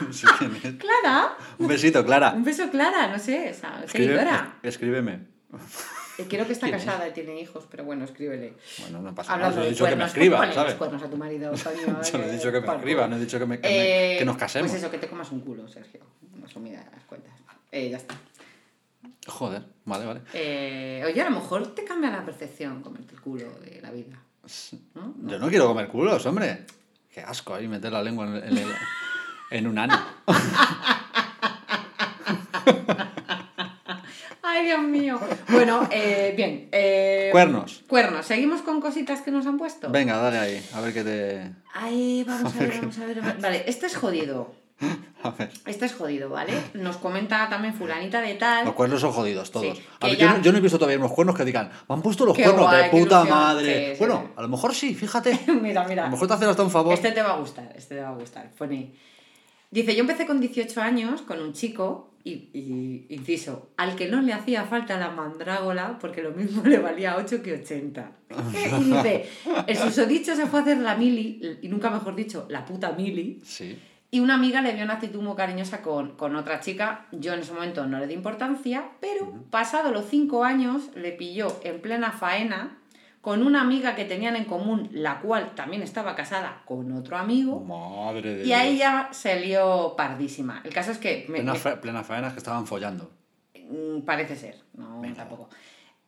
[0.06, 0.74] no sé quién es.
[0.74, 1.36] Clara.
[1.58, 2.32] Un besito, Clara.
[2.32, 3.06] Un beso, Clara.
[3.08, 3.50] No sé.
[3.50, 4.26] Esa Escribe-
[4.62, 5.26] escríbeme.
[6.18, 6.84] Eh, Creo que está ¿Quién es?
[6.84, 8.54] casada y tiene hijos, pero bueno, escríbele.
[8.80, 9.52] Bueno, no pasa nada.
[9.52, 10.74] Solo he dicho que me cuernos, escriba, ponle los ¿sabes?
[10.74, 13.08] cuernos a tu marido, Antonio, Solo he eh, dicho que me por escriba, culo.
[13.08, 14.70] no he dicho que, me- que me- Eh, que nos casemos.
[14.70, 16.00] Pues eso, que te comas un culo, Sergio.
[16.42, 17.32] Resumidas cuentas.
[17.70, 18.14] Eh, ya está.
[19.28, 20.20] Joder, vale, vale.
[20.32, 24.16] Eh, oye, a lo mejor te cambia la percepción comerte el culo de la vida.
[24.94, 25.14] ¿no?
[25.26, 26.64] Yo no quiero comer culos, hombre.
[27.12, 28.74] Qué asco ahí meter la lengua en, el- en el-
[29.50, 29.98] en un ano.
[34.58, 35.20] Ay, Dios mío.
[35.50, 36.68] Bueno, eh, bien.
[36.72, 37.84] eh, Cuernos.
[37.86, 38.26] Cuernos.
[38.26, 39.88] ¿Seguimos con cositas que nos han puesto?
[39.90, 41.52] Venga, dale ahí, a ver qué te...
[41.74, 43.20] Ay, vamos a ver, vamos a ver.
[43.40, 44.52] Vale, este es jodido.
[45.24, 45.50] A ver.
[45.66, 46.52] Este es jodido, ¿vale?
[46.74, 48.64] Nos comenta también fulanita de tal.
[48.64, 49.76] Los cuernos son jodidos, todos.
[49.76, 51.68] Sí, a ver, ya- yo, no, yo no he visto todavía unos cuernos que digan,
[51.88, 53.28] me han puesto los Qué cuernos guay, de puta ilusión".
[53.28, 53.94] madre.
[53.94, 54.32] Sí, bueno, sí.
[54.36, 55.36] a lo mejor sí, fíjate.
[55.60, 56.04] mira, A mira.
[56.04, 56.94] lo mejor te hacen hasta un favor.
[56.94, 58.48] Este te va a gustar, este te va a gustar.
[58.56, 58.92] Pone.
[59.72, 64.20] Dice, yo empecé con 18 años con un chico, y, y, inciso, al que no
[64.20, 68.12] le hacía falta la mandrágola porque lo mismo le valía 8 que 80.
[68.80, 69.28] y dice,
[69.66, 73.40] el susodicho se fue a hacer la mili, y nunca mejor dicho, la puta mili.
[73.44, 73.78] Sí.
[74.10, 77.06] Y una amiga le vio una actitud muy cariñosa con, con otra chica.
[77.12, 81.60] Yo en ese momento no le di importancia, pero pasado los cinco años le pilló
[81.62, 82.78] en plena faena
[83.20, 87.60] con una amiga que tenían en común, la cual también estaba casada con otro amigo.
[87.64, 90.60] Madre de Y ahí ya se lió pardísima.
[90.64, 91.26] El caso es que...
[91.28, 93.10] me- Plena, me- plena faena que estaban follando.
[93.54, 95.16] Mm, Parece ser, no Venga.
[95.16, 95.48] tampoco.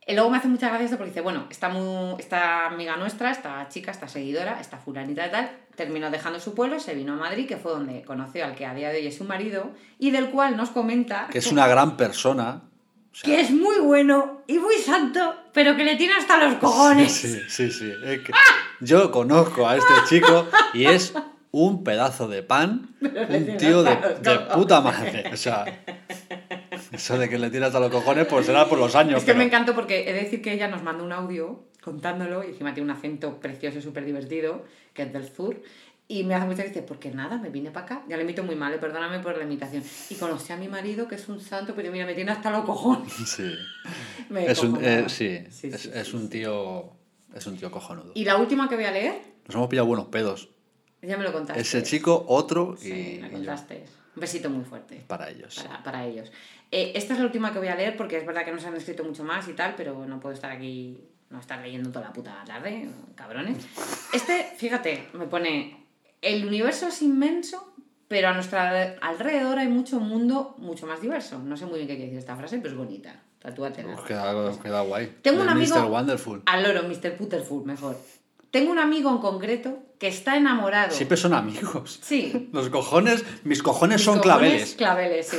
[0.07, 3.31] Y luego me hace mucha gracia esto porque dice, bueno, esta, mu- esta amiga nuestra,
[3.31, 7.17] esta chica, esta seguidora, esta fulanita de tal, terminó dejando su pueblo, se vino a
[7.17, 10.11] Madrid, que fue donde conoció al que a día de hoy es su marido, y
[10.11, 12.63] del cual nos comenta Que es una gran persona.
[13.13, 16.55] O sea, que es muy bueno y muy santo, pero que le tiene hasta los
[16.55, 17.13] cojones.
[17.13, 17.93] Sí, sí, sí.
[18.05, 18.33] es que
[18.81, 21.13] yo conozco a este chico y es
[21.51, 25.25] un pedazo de pan, un tío de, de puta madre.
[25.33, 25.65] O sea,
[26.93, 29.19] eso de que le tiras a los cojones, pues será por los años.
[29.19, 31.65] Es que pero- me encantó porque he de decir que ella nos mandó un audio
[31.83, 35.61] contándolo y encima tiene un acento precioso y súper divertido, que es del sur.
[36.11, 38.03] Y me hace mucha gracia, porque nada, me vine para acá.
[38.09, 39.85] Ya le imito muy mal, eh, perdóname por la imitación.
[40.09, 42.65] Y conocí a mi marido, que es un santo, pero mira, me tiene hasta los
[42.65, 43.13] cojones.
[43.27, 43.55] Sí.
[44.29, 46.91] Me Es un, eh, sí, Sí, es, sí, es sí, un tío.
[47.33, 48.11] Es un tío cojonudo.
[48.17, 50.49] Y la última que voy a leer, Nos hemos pillado buenos pedos.
[51.01, 51.63] ya me lo contaste.
[51.63, 53.85] Ese chico, otro y, Sí, me contaste.
[54.17, 55.05] Un besito muy fuerte.
[55.07, 55.63] Para ellos.
[55.63, 56.33] para, para ellos.
[56.73, 58.75] Eh, esta es la última que voy a leer porque es verdad que nos han
[58.77, 62.13] escrito mucho más y tal, pero no puedo estar aquí, no estar leyendo toda la
[62.13, 63.59] puta tarde, cabrones.
[64.13, 65.80] Este, fíjate, me pone,
[66.23, 67.73] el universo es inmenso,
[68.09, 71.39] pero a nuestro alre- alrededor hay mucho mundo mucho más diverso.
[71.39, 73.23] No sé muy bien qué quiere decir esta frase, pero es bonita.
[73.39, 73.95] Tatúatela.
[73.95, 75.17] Os queda, queda guay.
[75.23, 75.87] Tengo De un amigo- Mr.
[75.91, 76.43] Wonderful.
[76.47, 77.17] Al loro, Mr.
[77.17, 77.97] Putterful, mejor.
[78.51, 80.91] Tengo un amigo en concreto que está enamorado.
[80.91, 82.01] Siempre son amigos.
[82.03, 84.75] Sí, Los cojones, mis cojones Mis son cojones, claveles.
[84.75, 85.37] Claveles, sí.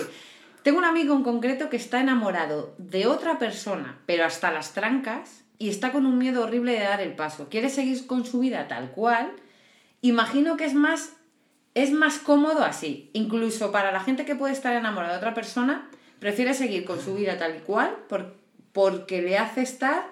[0.63, 5.43] Tengo un amigo en concreto que está enamorado de otra persona, pero hasta las trancas,
[5.59, 7.49] y está con un miedo horrible de dar el paso.
[7.49, 9.31] Quiere seguir con su vida tal cual.
[10.01, 11.13] Imagino que es más,
[11.73, 13.09] es más cómodo así.
[13.13, 17.15] Incluso para la gente que puede estar enamorada de otra persona, prefiere seguir con su
[17.15, 18.35] vida tal cual por-
[18.73, 20.05] porque le hace estar,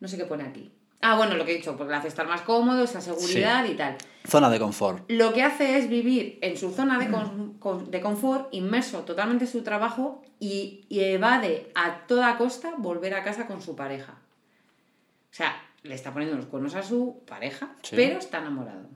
[0.00, 0.70] no sé qué pone aquí.
[1.02, 3.74] Ah, bueno, lo que he dicho, porque le hace estar más cómodo, esa seguridad y
[3.74, 3.96] tal
[4.28, 5.10] Zona de confort.
[5.10, 9.46] lo que hace es vivir en su zona de, con- con- de confort, inmerso totalmente
[9.46, 14.12] en su trabajo y, y evade a toda costa volver a casa con su pareja.
[14.12, 17.96] O sea, le está poniendo los cuernos a su pareja, Sí.
[17.96, 18.88] pero está enamorado.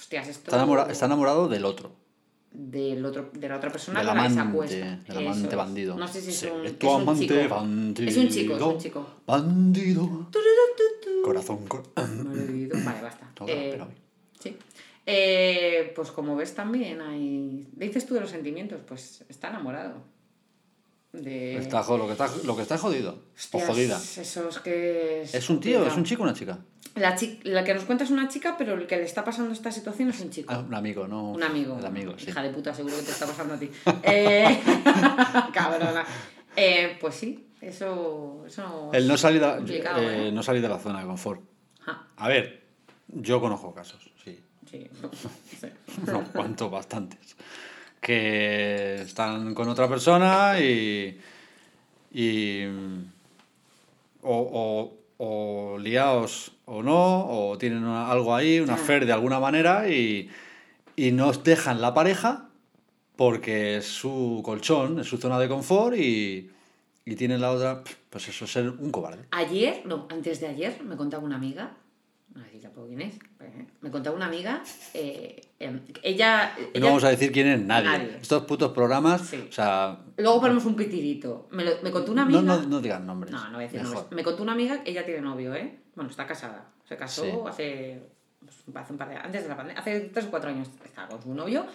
[0.00, 0.44] Hostias, esto...
[0.44, 1.92] Está enamorado, está enamorado del otro.
[2.52, 4.34] Del otro, de la otra persona Del amante,
[5.06, 5.96] del amante bandido.
[5.96, 7.54] No sé si es Sí, un, es es tu un amante chico.
[7.54, 8.08] bandido.
[8.10, 9.06] Es un chico, es un chico.
[9.26, 10.28] Bandido.
[11.24, 11.66] Corazón.
[11.68, 11.84] cor-.
[11.94, 13.30] Vale, basta.
[13.38, 13.88] No, Eh, pero-
[14.42, 14.56] sí.
[15.06, 17.68] Eh, pues como ves también hay...
[17.72, 20.02] Dices tú de los sentimientos, pues está enamorado.
[21.12, 21.56] De...
[21.56, 23.18] Está, lo, que está, lo que está jodido.
[23.36, 23.96] Hostias, o jodida.
[23.98, 25.22] Eso es que...
[25.22, 25.84] ¿Es un tío?
[25.86, 26.58] ¿Es un chico o una chica?
[26.94, 29.52] La, chi- la que nos cuenta es una chica, pero el que le está pasando
[29.52, 30.52] esta situación es un chico.
[30.52, 31.32] Ah, un amigo, ¿no?
[31.32, 31.76] Un amigo.
[31.78, 32.30] El amigo, sí.
[32.30, 33.70] Hija de puta, seguro que te está pasando a ti.
[34.04, 34.60] Eh,
[35.52, 36.04] Cabrona.
[36.56, 38.44] Eh, pues sí, eso...
[38.46, 40.32] eso El no salir, de, eh, ¿eh?
[40.32, 41.40] no salir de la zona de confort.
[41.82, 42.64] Ajá, A ver,
[43.08, 44.38] yo conozco casos, sí.
[44.70, 44.88] sí.
[45.60, 45.66] sí.
[46.06, 47.36] unos cuantos, bastantes,
[48.00, 51.18] que están con otra persona y,
[52.12, 52.64] y
[54.22, 59.40] o, o, o liados o no, o tienen una- algo ahí, una fer de alguna
[59.40, 60.28] manera y,
[60.96, 62.48] y nos dejan la pareja
[63.16, 66.50] porque es su colchón, es su zona de confort y,
[67.04, 69.24] y tienen la otra, pues eso, ser un cobarde.
[69.32, 71.76] Ayer, no, antes de ayer, me contaba una amiga,
[72.34, 73.18] no sé tampoco quién es,
[73.80, 74.62] me contaba una amiga,
[74.94, 76.54] eh, em, ella...
[76.74, 77.88] No vamos a decir quién es nadie.
[77.88, 78.16] Nadie.
[78.20, 79.44] Estos putos programas, Sí.
[79.48, 81.48] o sea, Luego ponemos un pitirito.
[81.50, 82.42] Me, lo- me contó una amiga...
[82.42, 83.32] no, no, no digan nombres.
[83.32, 84.04] No, no voy a decir nombres.
[84.10, 85.78] Me contó una amiga, ella tiene novio, ¿eh?
[85.94, 86.66] Bueno, está casada.
[86.88, 87.30] Se casó Sí.
[87.48, 88.02] hace,
[88.40, 91.08] pues, hace un par de antes de la pandemia, hace tres o cuatro años estaba
[91.08, 91.66] con su novio.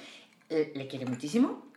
[0.50, 1.72] Le, le quiere muchísimo,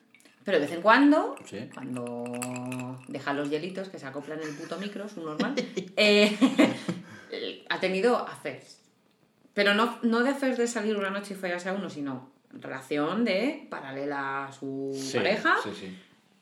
[0.44, 1.68] pero de vez en cuando, Sí.
[1.72, 5.54] cuando deja los hielitos que se acoplan en el puto micro, su normal,
[5.96, 6.36] eh,
[7.68, 8.78] ha tenido affairs.
[9.58, 13.24] Pero no, no de affairs de salir una noche y follarse a uno, sino relación
[13.24, 15.56] de paralela a su Sí, pareja.
[15.64, 15.98] sí, sí.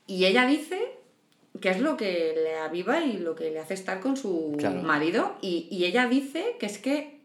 [0.07, 0.99] Y ella dice
[1.63, 4.83] que es lo que le aviva y lo que le hace estar con su Claro.
[4.83, 5.39] marido.
[5.41, 7.21] Y, y ella dice que es que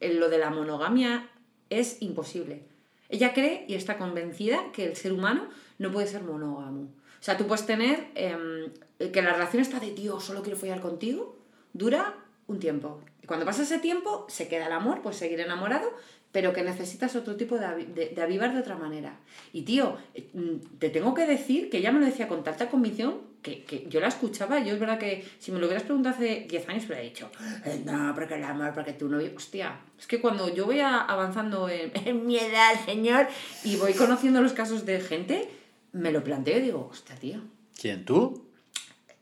[0.00, 1.28] lo de la monogamia
[1.70, 2.62] es imposible.
[3.08, 6.80] Ella cree y está convencida que el ser humano no puede ser monógamo.
[6.80, 8.72] O sea, tú puedes tener em,
[9.12, 11.38] que la relación está de Dios, solo quiero follar contigo,
[11.72, 12.16] dura
[12.50, 13.00] un tiempo.
[13.22, 15.88] Y cuando pasa ese tiempo, se queda el amor, pues seguir enamorado,
[16.32, 19.18] pero que necesitas otro tipo de, avi- de, avivar de otra manera.
[19.52, 22.68] Y tío, eh, mm, te tengo que decir que ella me lo decía con tanta
[22.68, 24.60] convicción que, que yo la escuchaba.
[24.60, 27.30] Yo es verdad que si me lo hubieras preguntado hace 10 años, hubiera dicho,
[27.64, 29.32] "Eh, no, porque el amor, porque tu novio.
[29.36, 33.26] Hostia, es que cuando yo voy avanzando en, en mi edad, señor,
[33.64, 35.48] y voy conociendo los casos de gente,
[35.92, 37.40] me lo planteo y digo, hostia, tío.
[37.80, 38.46] ¿Quién tú?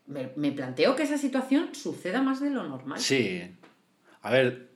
[0.09, 2.99] Me, me planteo que esa situación suceda más de lo normal.
[3.01, 3.43] Sí.
[4.23, 4.71] A ver,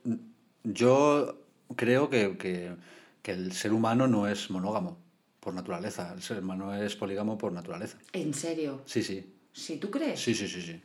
[0.63, 1.37] yo
[1.75, 2.75] creo que, que-
[3.21, 4.97] que el ser humano no es monógamo
[5.39, 6.13] por naturaleza.
[6.13, 7.97] El ser humano es polígamo por naturaleza.
[8.13, 8.81] En serio.
[8.85, 9.33] Sí, sí.
[9.51, 10.19] Si tú crees.
[10.19, 10.81] Sí, sí, sí, sí.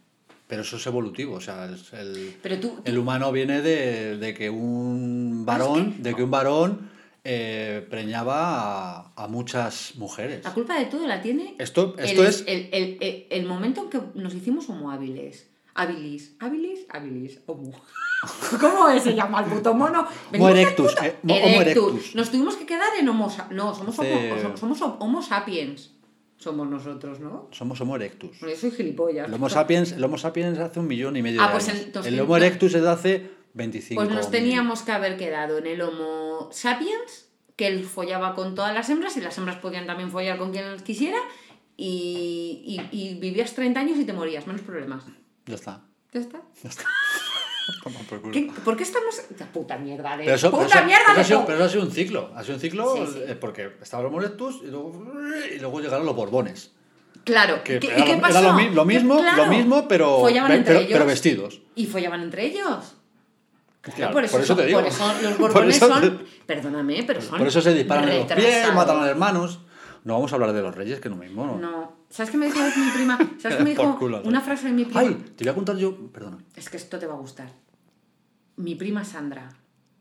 [0.47, 1.35] Pero eso es evolutivo.
[1.35, 6.23] O sea, el, Pero tú, el humano viene de, de que un varón, de que
[6.23, 6.91] un varón
[7.25, 10.43] eh, preñaba a, a muchas mujeres.
[10.45, 12.45] la culpa de todo la tiene Esto, esto el, es.
[12.47, 15.49] el, el, el- el momento en que nos hicimos homo hábiles.
[15.75, 17.71] Hábilis, hábilis, homo.
[18.61, 20.07] ¿Cómo se llama el puto mono?
[20.33, 22.15] Del erectus, puto- eh, homo erectus.
[22.17, 25.93] Nos tuvimos que quedar en homo No, somos, homo, somos homo sapiens.
[26.37, 27.49] Somos nosotros, ¿no?
[27.51, 28.39] Somos Homo erectus.
[28.39, 29.27] Bueno, yo soy gilipollas.
[29.27, 32.07] El Homo sapiens, el Homo sapiens hace un millón y medio Ah, de pues años.
[32.07, 35.81] el Homo erectus es de hace 25 Pues nos teníamos que haber quedado en el
[35.83, 40.39] Homo sapiens, que él follaba con todas las hembras y las hembras podían también follar
[40.39, 41.19] con quien quisiera
[41.77, 45.05] y, y- y vivías 30 años y te morías, menos problemas.
[45.47, 45.83] Ya está.
[46.13, 46.41] ¿Ya está?
[46.63, 46.85] Ya está.
[48.09, 48.31] Por.
[48.33, 49.21] ¿Qué- ¿Por qué estamos...?
[49.39, 50.25] La puta mierda de...
[50.25, 51.83] Pero eso, pero ¡Puta eso- mierda pero de eso ha sido- pero eso ha sido
[51.85, 52.33] un ciclo.
[52.35, 53.19] Ha sido un ciclo Sí, sí.
[53.27, 55.05] eh, porque estaba el Homo erectus y luego,
[55.55, 56.73] y luego llegaron los Borbones.
[57.25, 58.39] Claro, Que ¿y qué, era y qué lo- pasó?
[58.39, 60.93] era lo, mismo, claro, lo mismo, pero, follaban ve- entre pero, ellos.
[60.95, 61.61] pero vestidos.
[61.75, 62.95] Y follaban entre ellos.
[63.81, 64.81] Claro, por, eso, por eso son- te digo.
[64.81, 66.23] por eso los borbones eso son...
[66.47, 69.61] Perdóname, pero son Por eso se disparan en los pies, matan a los hermanos.
[70.05, 71.59] No vamos a hablar de los reyes, que no mismo, ¿no?
[71.59, 71.93] No.
[72.11, 73.19] ¿Sabes qué me dijo mi prima?
[73.41, 73.99] ¿Sabes qué me dijo?
[73.99, 75.01] culo, Una frase de mi prima.
[75.01, 75.95] Ay, te voy a contar yo.
[76.13, 76.39] Perdona.
[76.57, 77.51] Es que esto te va a gustar.
[78.57, 79.49] Mi prima Sandra,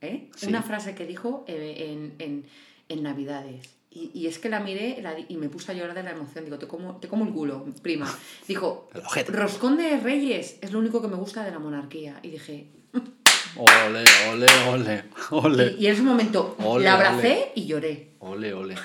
[0.01, 0.29] ¿eh?
[0.35, 0.47] Sí.
[0.47, 2.45] Una frase que dijo eh, en, en-
[2.89, 3.69] en Navidades.
[3.89, 6.45] Y, y es que la miré la y me puse a llorar de la emoción.
[6.45, 8.07] Digo, te como, te como el culo, prima.
[8.47, 8.89] Dijo,
[9.27, 12.19] roscón de reyes es lo único que me gusta de la monarquía.
[12.23, 12.71] Y dije,
[13.55, 15.75] Ole, ole, ole, ole.
[15.77, 17.51] y, y en ese momento Ole, la abracé ole.
[17.55, 18.15] y lloré.
[18.19, 18.75] Ole, ole.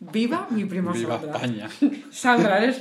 [0.00, 1.36] ¡Viva mi prima Viva Sandra!
[1.36, 1.68] España.
[2.10, 2.80] Sandra, eres...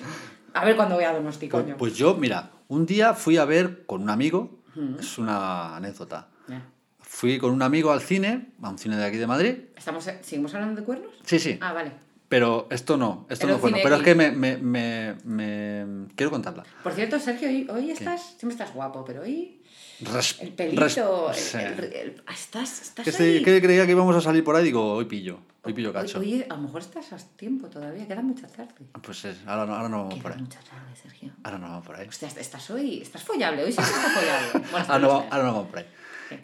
[0.54, 3.86] A ver cuándo voy a Donosti, Pues, pues yo, mira, un día fui a ver
[3.86, 4.60] con un amigo,
[4.99, 6.30] es una anécdota.
[6.47, 6.65] Ya.
[7.02, 9.56] Fui con un amigo al cine, a un cine de aquí de Madrid.
[9.78, 11.12] ¿Estamos, ¿Seguimos hablando de cuernos?
[11.23, 11.58] Sí, sí.
[11.62, 11.91] Ah, vale.
[12.30, 13.71] Pero esto no, esto no fue.
[13.71, 13.78] no.
[13.78, 16.63] cine Pero es que me, me, me, me- quiero contarla.
[16.84, 18.36] Por cierto, Sergio, hoy, hoy estás...
[18.38, 19.59] Siempre estás guapo, pero hoy...
[20.01, 21.57] Res- El pelito, res- el- sí.
[21.57, 23.39] el- el- ah, estás, estás Que, ahí.
[23.39, 26.19] se- que creía que íbamos a salir por ahí, digo, hoy pillo, hoy pillo cacho.
[26.19, 28.73] Oye, a lo mejor estás a tiempo todavía, queda mucha tarde.
[29.01, 30.39] Pues es, ahora no, ahora no vamos por ahí.
[30.41, 31.31] mucha tarde, Sergio.
[31.43, 32.07] Ahora no vamos por ahí.
[32.07, 34.67] Hostia, estás hoy, estás follable, hoy sí que estás follable.
[34.73, 35.85] Ahora Ah, no, ahora no vamos por ahí.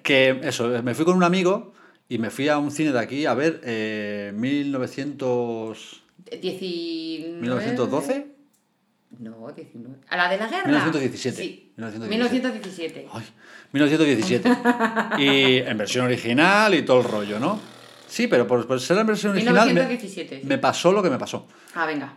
[0.03, 1.73] Que eso, me fui con un amigo
[2.09, 6.03] y me fui a un cine de aquí a ver eh, 1900...
[6.25, 6.41] está bien.
[6.41, 7.41] 19...
[7.41, 8.34] 1912.
[9.19, 9.95] No, 19.
[10.09, 10.67] ¿A la de la guerra?
[10.67, 11.37] 1917.
[11.37, 11.73] Sí.
[11.77, 12.09] 1917.
[12.09, 13.07] 1917.
[13.11, 13.23] Ay,
[13.71, 14.49] 1917.
[15.19, 17.59] y en versión original y todo el rollo, ¿no?
[18.07, 20.41] Sí, pero por, por ser en versión original me, 1917.
[20.41, 20.47] sí.
[20.47, 21.47] me pasó lo que me pasó.
[21.73, 22.13] Ah, venga.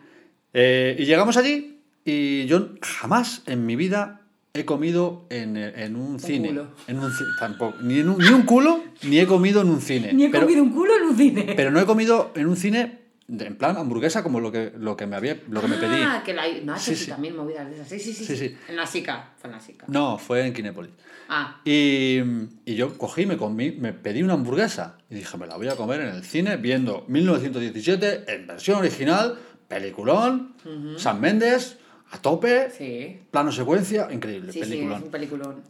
[0.53, 4.22] Eh, y llegamos allí y yo jamás en mi vida
[4.55, 6.48] he comido en, en un, cine.
[6.48, 6.68] culo.
[6.87, 7.77] En un, tampoco.
[7.83, 10.12] Ni, en un, ni un culo, ni he comido en un cine.
[10.14, 11.53] Ni he pero, comido un culo en un cine.
[11.57, 12.98] pero no he comido en un cine
[13.29, 16.01] en plan hamburguesa como lo que, lo que me había lo que me pedí.
[16.03, 16.45] Ah, que la...
[16.64, 17.11] No, Sí, sí, sí.
[17.11, 17.88] también movidas de esas.
[17.88, 18.37] Sí, sí, sí.
[18.37, 18.57] Sí.
[18.69, 19.35] En la SICA.
[19.37, 19.85] Fue en la SICA.
[19.88, 20.93] No, fue en Kinépolis.
[21.29, 22.21] Ah, Y,
[22.64, 25.77] y yo cogí, me, comí, me pedí una hamburguesa y dije, me la voy a
[25.77, 29.38] comer en el cine viendo 1917 en versión original,
[29.69, 30.55] peliculón,
[30.97, 31.79] San Méndez,
[32.11, 33.21] a tope, sí.
[33.31, 35.03] plano secuencia, increíble, Sí, sí, es peliculón.
[35.03, 35.62] un peliculón.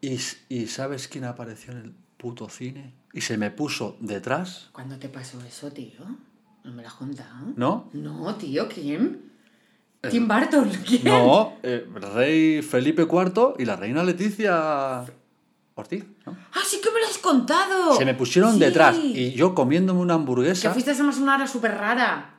[0.00, 0.18] y,
[0.48, 2.92] ¿Y sabes quién apareció en el puto cine?
[3.12, 6.00] Y se me puso detrás, ¿Cuándo te pasó eso, tío?
[6.66, 7.30] ¿No me lo has contado?
[7.56, 7.88] ¿no?
[7.92, 9.22] No, tío, ¿quién?
[10.10, 11.04] Tim Burton, ¿quién?
[11.04, 15.04] No, eh, rey Felipe IV y la reina Leticia
[15.74, 16.36] Ortiz, ¿no?
[16.52, 17.96] ¡Ah, sí que me lo has contado!
[17.96, 18.60] Se me pusieron Sí.
[18.60, 20.70] detrás y yo comiéndome una Que hamburguesa.
[20.72, 22.32] fuiste además una hora súper rara.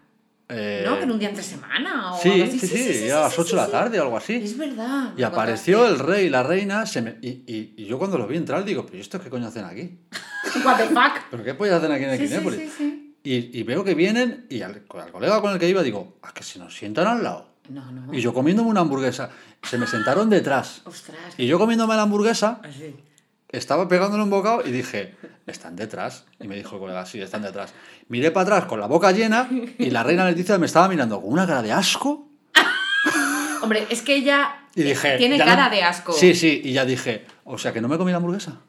[0.49, 0.97] eh, ¿No?
[0.97, 2.59] Que en un día entre semana o Sí, algo así.
[2.59, 4.35] sí, sí, a las 8 de la tarde o algo así.
[4.35, 5.11] Es verdad.
[5.17, 8.29] Y apareció el rey y la reina, se me- y, y- y yo cuando los
[8.29, 9.99] vi entrar digo, pero ¿y estos qué coño hacen aquí?
[10.65, 11.19] What the fuck.
[11.31, 12.59] ¿Pero qué pollas hacen aquí en Sí, sí, Equinépolis?
[12.61, 13.06] sí, sí.
[13.29, 16.33] Y, y veo que vienen y al, al colega con el que iba digo, ¿a
[16.33, 17.49] que se nos sientan al lado?
[17.67, 18.13] No, no.
[18.13, 19.29] Y yo comiéndome una hamburguesa,
[19.63, 20.81] se me sentaron detrás.
[20.85, 21.17] Ostras.
[21.37, 22.95] Y yo comiéndome la hamburguesa, Así.
[23.49, 26.23] estaba pegándole un bocado y dije, están detrás.
[26.39, 27.73] Y me dijo el colega, sí, están detrás.
[28.07, 31.29] Miré para atrás con la boca llena y la reina Leticia me estaba mirando con
[31.33, 32.29] una cara de asco.
[33.61, 35.17] Hombre, es que ella Y dije.
[35.17, 36.13] Tiene no- cara de asco.
[36.13, 38.61] Sí, sí, y ya dije, o sea que no me comí la hamburguesa.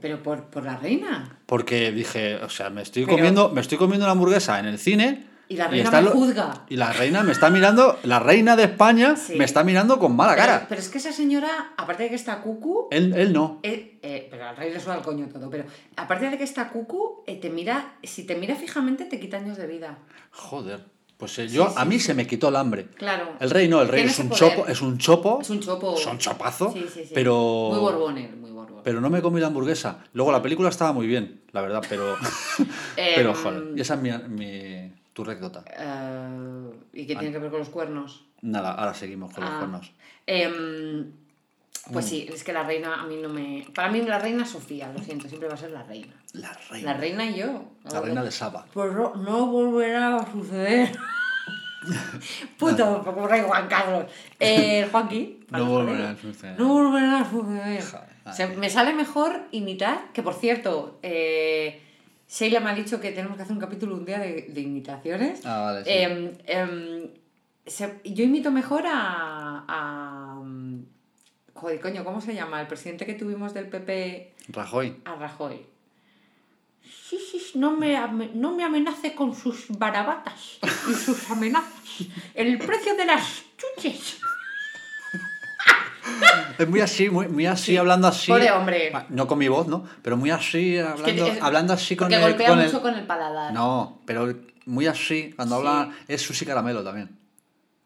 [0.00, 1.38] Pero por, por la reina.
[1.46, 4.78] Porque dije, o sea, me estoy Pero- comiendo, me estoy comiendo una hamburguesa en el
[4.78, 5.26] cine.
[5.48, 6.64] Y la reina está me lo- juzga.
[6.70, 9.34] Y la reina me está mirando, la reina de España Sí.
[9.36, 10.66] me está mirando con mala Pero, cara.
[10.68, 13.58] pero es que esa señora, aparte de que está cucu, Él, él no.
[13.62, 15.64] eh, eh, pero al rey le suena al coño todo, pero
[15.96, 19.58] aparte de que está cucu, eh, te mira, si te mira fijamente te quita años
[19.58, 19.98] de vida.
[20.30, 20.80] Joder.
[21.18, 22.06] Pues eh, yo, Sí, a sí, mí sí.
[22.06, 22.86] se me quitó el hambre.
[22.96, 23.34] Claro.
[23.38, 24.56] El rey no, el rey Tiene es ese un, poder.
[24.56, 25.38] chopo, es un chopo.
[25.42, 25.96] Es un chopo.
[25.98, 26.72] Son chopazo.
[26.72, 27.10] Sí, sí, sí.
[27.14, 27.68] Pero.
[27.70, 28.61] Muy borbón él, muy borbón.
[28.84, 30.04] Pero no me comí la hamburguesa.
[30.12, 32.16] Luego la película estaba muy bien, la verdad, pero.
[32.96, 33.62] pero Em, joder.
[33.80, 35.64] Esa es mi, mi- tu anécdota.
[35.76, 38.24] Eh, ¿Y qué tiene que ver con los cuernos?
[38.40, 39.58] Nada, ahora seguimos con los Ah.
[39.58, 39.92] cuernos.
[40.26, 41.12] Em,
[41.88, 41.92] Mm.
[41.92, 43.66] pues sí, es que la reina a mí no me...
[43.74, 46.12] Para mí la reina Sofía, lo siento, siempre va a ser la reina.
[46.32, 46.92] La reina.
[46.92, 47.64] La reina y yo.
[47.90, 48.64] La reina de Saba.
[48.72, 50.96] Pues no, no volverá a suceder.
[52.58, 54.06] Puto, como rey Juan Carlos.
[54.38, 55.40] Eh, Juanqui.
[55.50, 56.18] No los volverá colegas.
[56.18, 56.58] a suceder.
[56.60, 57.82] No volverá a suceder.
[58.24, 61.80] Joder, me sale mejor imitar, que por cierto, eh,
[62.28, 65.44] Sheila me ha dicho que tenemos que hacer un capítulo un día de, de imitaciones.
[65.44, 65.90] Ah, vale, sí.
[65.92, 67.08] Em, em,
[67.66, 70.40] se- yo imito mejor a, a.
[70.42, 70.84] mm,
[71.54, 72.60] Joder, coño, ¿cómo se llama?
[72.60, 74.96] El presidente que tuvimos del PP Rajoy.
[75.04, 75.64] a Rajoy.
[77.12, 77.98] Sí, sí, no me,
[78.34, 81.70] no me amenace con sus barabatas y sus amenazas.
[82.34, 84.18] El precio de las chuches.
[86.58, 88.28] Es muy así, muy, muy así, hablando así.
[88.32, 88.92] Pobre hombre.
[89.10, 89.84] No con mi voz, ¿no?
[90.02, 92.20] Pero muy así, hablando, es- hablando así con el.
[92.20, 93.52] golpea con mucho el- con el paladar.
[93.52, 95.66] No, pero muy así, cuando Sí.
[95.66, 95.94] habla.
[96.08, 97.10] Es Susi Caramelo también.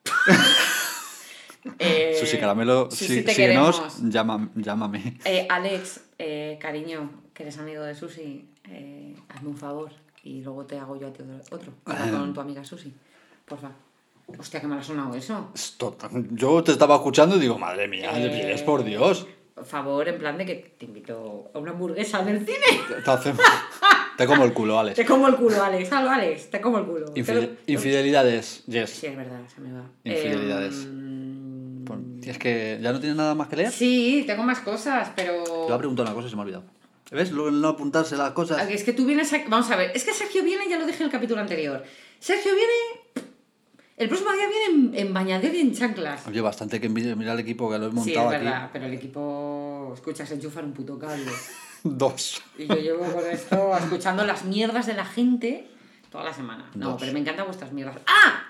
[1.81, 5.19] Eh, Susi Caramelo, sí, te síguenos, llama- llámame.
[5.25, 9.91] Eh, Alex, eh, cariño, que eres amigo de Susi, eh, hazme un favor
[10.25, 11.71] y luego te hago yo a ti otro.
[11.85, 12.95] con tu amiga Susi,
[13.45, 13.71] porfa.
[14.39, 15.51] Hostia, que me ha sonado eso.
[16.33, 19.27] Yo te estaba escuchando y digo, madre mía, Eh, pides por Dios.
[19.65, 22.59] Favor, en plan de que te invito a una hamburguesa en el cine.
[23.05, 23.41] Te, hacemos-
[24.17, 24.97] te como el culo, Alex.
[24.97, 25.93] Te como el culo, Alex.
[25.93, 27.07] Algo, Alex, te como el culo.
[27.13, 28.91] Te- infidelidades, yes.
[28.91, 29.85] Sí, es verdad, se me va.
[30.05, 30.89] Infidelidades.
[31.87, 33.71] Pues, Es que ya no tienes nada más que leer.
[33.71, 35.45] Sí, tengo más cosas, pero...
[35.45, 36.65] Te voy a preguntar una cosa y se me ha olvidado.
[37.11, 37.31] ¿Ves?
[37.31, 38.69] Luego no apuntarse las cosas.
[38.69, 39.39] Es que tú vienes a...
[39.49, 41.85] Vamos a ver, es que Sergio viene, ya lo dije en el capítulo anterior.
[42.19, 43.27] Sergio viene...
[43.97, 44.65] El próximo día viene
[44.99, 46.27] en, en bañadero y en chanclas.
[46.27, 48.45] Oye, bastante que mira el equipo que lo he Sí, es montado aquí.
[48.45, 49.93] verdad, pero el equipo...
[49.95, 51.31] Escucha, se enchufan un puto cable.
[51.85, 52.43] Dos.
[52.59, 55.69] Y yo llevo con esto escuchando las mierdas de la gente
[56.11, 56.71] toda la semana.
[56.75, 56.97] No, Dos.
[57.01, 57.97] pero me encantan vuestras mierdas.
[58.07, 58.43] ¡Ah!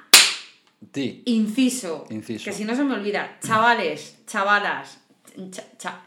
[0.91, 1.23] Ti.
[1.27, 2.07] Inciso.
[2.11, 2.45] Inciso.
[2.45, 3.39] Que si no se me olvida.
[3.41, 4.99] Chavales, chavalas,
[5.51, 6.06] cha- cha-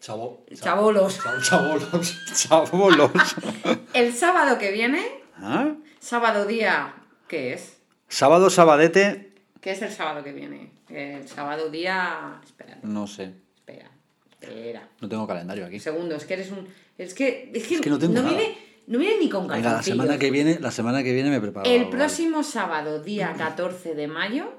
[0.00, 0.44] Chavo.
[0.54, 1.18] chabolos.
[1.42, 2.18] Chavolos.
[2.34, 3.10] Chavolos.
[3.94, 5.04] El sábado que viene,
[5.36, 5.74] ¿Ah?
[6.00, 6.94] sábado día,
[7.28, 7.78] ¿qué es?
[8.08, 9.32] Sábado, sabadete.
[9.60, 10.72] ¿Qué es el sábado que viene?
[10.88, 12.40] El sábado día...
[12.44, 13.34] Espera, No sé.
[13.56, 13.90] espera,
[14.30, 14.88] espera.
[15.00, 15.74] No tengo calendario aquí.
[15.74, 16.66] Un segundo, es que eres un...
[16.96, 18.28] Es que, es que, Es que no tengo nada.
[18.28, 21.40] viene, no viene ni con Venga, la semana que viene, la semana que viene me
[21.40, 21.68] preparo.
[21.68, 24.52] El algo, próximo sábado, día 14 de mayo,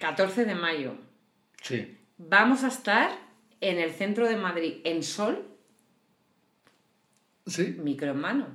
[0.00, 0.94] 14 de mayo.
[1.62, 1.96] Sí.
[2.16, 3.10] vamos a estar
[3.60, 5.44] en el centro de Madrid, en Sol,
[7.46, 7.76] ¿Sí?
[7.82, 8.46] micro en mano.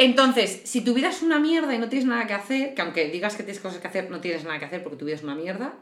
[0.00, 3.42] Entonces, si tuvieras una mierda y no tienes nada que hacer, que aunque digas que
[3.42, 5.74] tienes cosas que hacer, no tienes nada que hacer porque tu vida es una mierda,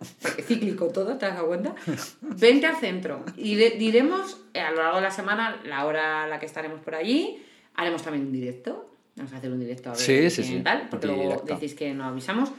[0.47, 1.75] cíclico todo, ¿te has dado cuenta?
[2.23, 6.29] Vente al centro y diremos eh, a lo largo de la semana la hora a
[6.29, 7.43] la que estaremos por allí.
[7.75, 8.91] Haremos también un directo.
[9.17, 10.65] Vamos a hacer un directo a ver Sí, sí, quién sí.
[10.65, 11.55] tal, porque luego Directo.
[11.55, 12.51] decís que no avisamos.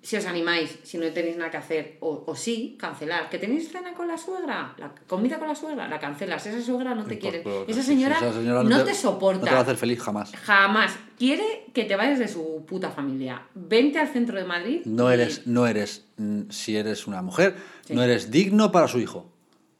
[0.00, 3.28] Si os animáis, si no tenéis nada que hacer, o, o sí, cancelar.
[3.28, 4.74] ¿Que tenéis cena con la suegra?
[4.78, 5.88] ¿La comida con la suegra?
[5.88, 6.46] La cancelas.
[6.46, 7.40] Esa suegra no te quiere.
[7.40, 9.40] Pues, pues, Esa señora, esa señora no, te, soporta.
[9.40, 10.32] No te va a hacer feliz jamás.
[10.36, 10.96] Jamás.
[11.18, 13.42] Quiere que te vayas de su puta familia.
[13.54, 14.82] Vente al centro de Madrid.
[14.84, 17.94] No y- eres, no eres, mm, si eres una mujer, Sí.
[17.94, 19.26] no eres digno para su hijo.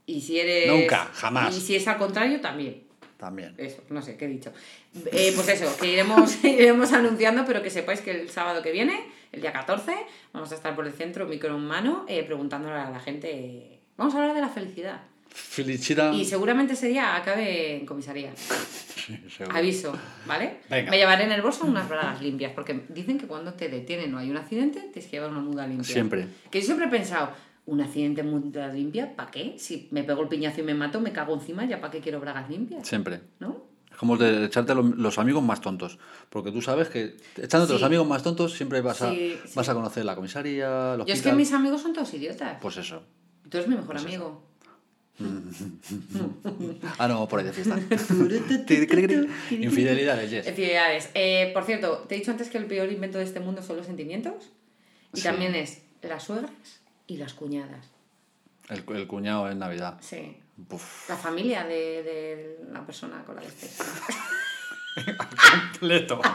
[0.04, 0.68] Y si eres.
[0.68, 1.56] Nunca, jamás.
[1.56, 2.82] Y si es al contrario, también.
[3.18, 3.54] También.
[3.56, 4.52] Eso, no sé, ¿qué he dicho?
[5.12, 9.00] Eh, pues eso, que iremos, iremos anunciando, pero que sepáis que el sábado que viene,
[9.32, 9.94] el día 14,
[10.32, 13.80] vamos a estar por el centro, micro en mano, eh, preguntándole a la gente.
[13.96, 15.00] Vamos a hablar de la felicidad.
[15.28, 16.12] Felicidad.
[16.12, 18.32] Y seguramente ese día acabe en comisaría.
[19.08, 19.42] Sí.
[19.54, 20.58] Aviso, ¿vale?
[20.68, 20.90] Venga.
[20.90, 24.18] Me llevaré en el bolso unas bragas limpias, porque dicen que cuando te detienen o
[24.18, 25.90] hay un accidente, tienes que llevar una muda limpia.
[25.90, 26.26] Siempre.
[26.50, 27.32] Que yo siempre he pensado,
[27.64, 29.54] un accidente en muda limpia, ¿para qué?
[29.58, 32.20] Si me pego el piñazo y me mato, me cago encima, ¿ya para qué quiero
[32.20, 32.86] bragas limpias?
[32.86, 33.20] Siempre.
[33.40, 33.67] ¿No?
[33.98, 35.98] Como de echarte lo- los amigos más tontos.
[36.30, 37.72] Porque tú sabes que echándote Sí.
[37.74, 39.52] los amigos más tontos siempre vas a, Sí, sí.
[39.56, 42.58] vas a conocer la comisaría, el Yo es que mis amigos son todos idiotas.
[42.60, 43.02] Pues eso.
[43.48, 44.42] Tú eres mi mejor amigo.
[46.98, 47.76] Ah, no, por ahí de fiesta.
[49.50, 50.46] Infidelidades, yes.
[50.46, 51.10] Infidelidades.
[51.14, 53.76] Eh, por cierto, te he dicho antes que el peor invento de este mundo son
[53.78, 54.50] los sentimientos.
[55.14, 56.50] Y también es las suegras
[57.06, 57.86] y las cuñadas.
[58.68, 59.98] El, el cuñado en Navidad.
[60.00, 60.36] Sí.
[60.70, 63.78] Uf, La familia de, de la persona con la que estés.
[65.72, 66.20] completo.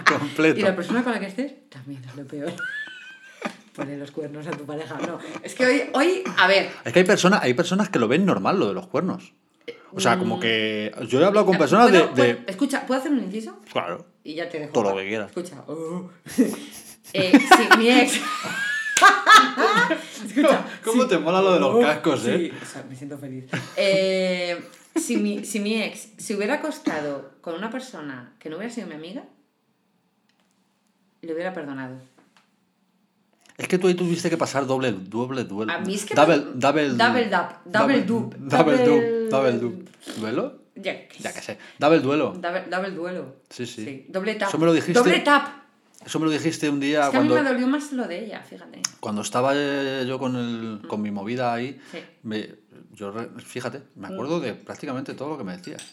[0.00, 0.60] Y completo.
[0.60, 2.52] la persona con la que estés también es lo peor.
[3.74, 4.96] Pone los cuernos a tu pareja.
[5.06, 8.08] No, es que hoy, hoy a ver, Es que hay personas, hay personas que lo
[8.08, 9.32] ven normal, lo de los cuernos.
[9.92, 10.92] O sea, como que.
[11.08, 12.00] Yo he hablado con personas de.
[12.00, 13.58] ¿puedo- de- puedo- escucha, ¿puedo hacer un inciso?
[13.72, 14.06] Claro.
[14.24, 14.72] Y ya te dejo.
[14.72, 15.28] Todo lo que quieras.
[15.28, 15.62] Escucha.
[15.66, 16.10] oh.
[17.12, 18.20] Eh, sí, mi ex.
[20.26, 20.64] Escucha.
[20.84, 21.08] ¿Cómo sí.
[21.08, 22.50] te mola lo de los Oh, cascos, eh?
[22.50, 23.44] Sí, o sea, me siento feliz.
[23.76, 24.60] Eh,
[24.94, 28.86] si, mi, si mi ex se hubiera acostado con una persona que no hubiera sido
[28.88, 29.24] mi amiga,
[31.22, 31.96] le hubiera perdonado.
[33.58, 35.72] Es que tú ahí tuviste que pasar doble, doble duelo.
[35.72, 37.28] A mí es que Double, me- double, double
[37.64, 39.28] double dub, Double double- dub.
[39.30, 39.88] Double dub.
[40.18, 40.58] ¿Duelo?
[40.74, 41.58] Ya que, Ya que sé.
[41.78, 42.32] Double duelo.
[42.36, 43.36] Double, double duelo.
[43.48, 44.04] Sí, sí.
[44.10, 44.48] Doble tap.
[44.50, 45.65] Eso me lo dijiste- Doble tap.
[46.06, 48.06] Eso me lo dijiste un día Es que cuando, a mí me dolió más lo
[48.06, 48.80] de ella, fíjate.
[49.00, 51.80] cuando estaba eh, yo con, el, con mi movida ahí.
[51.90, 51.98] Sí.
[52.22, 52.54] me-
[52.92, 55.84] yo, fíjate, me acuerdo de prácticamente todo lo que me decías.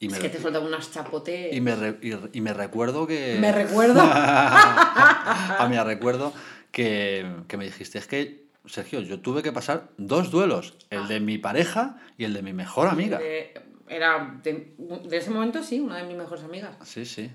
[0.00, 1.52] Y me, Es que te soltaba unas chapotes.
[1.52, 1.72] y me,
[2.02, 3.36] y, y me recuerdo que...
[3.40, 4.00] Me recuerdo.
[4.02, 6.32] a mí me recuerdo
[6.70, 11.20] que, que me dijiste, es que, Sergio, yo tuve que pasar dos duelos, el de
[11.20, 13.18] mi pareja y el de mi mejor amiga.
[13.18, 13.54] De-
[13.88, 16.76] era de, de ese momento, sí, una de mis mejores amigas.
[16.84, 17.30] Sí, sí.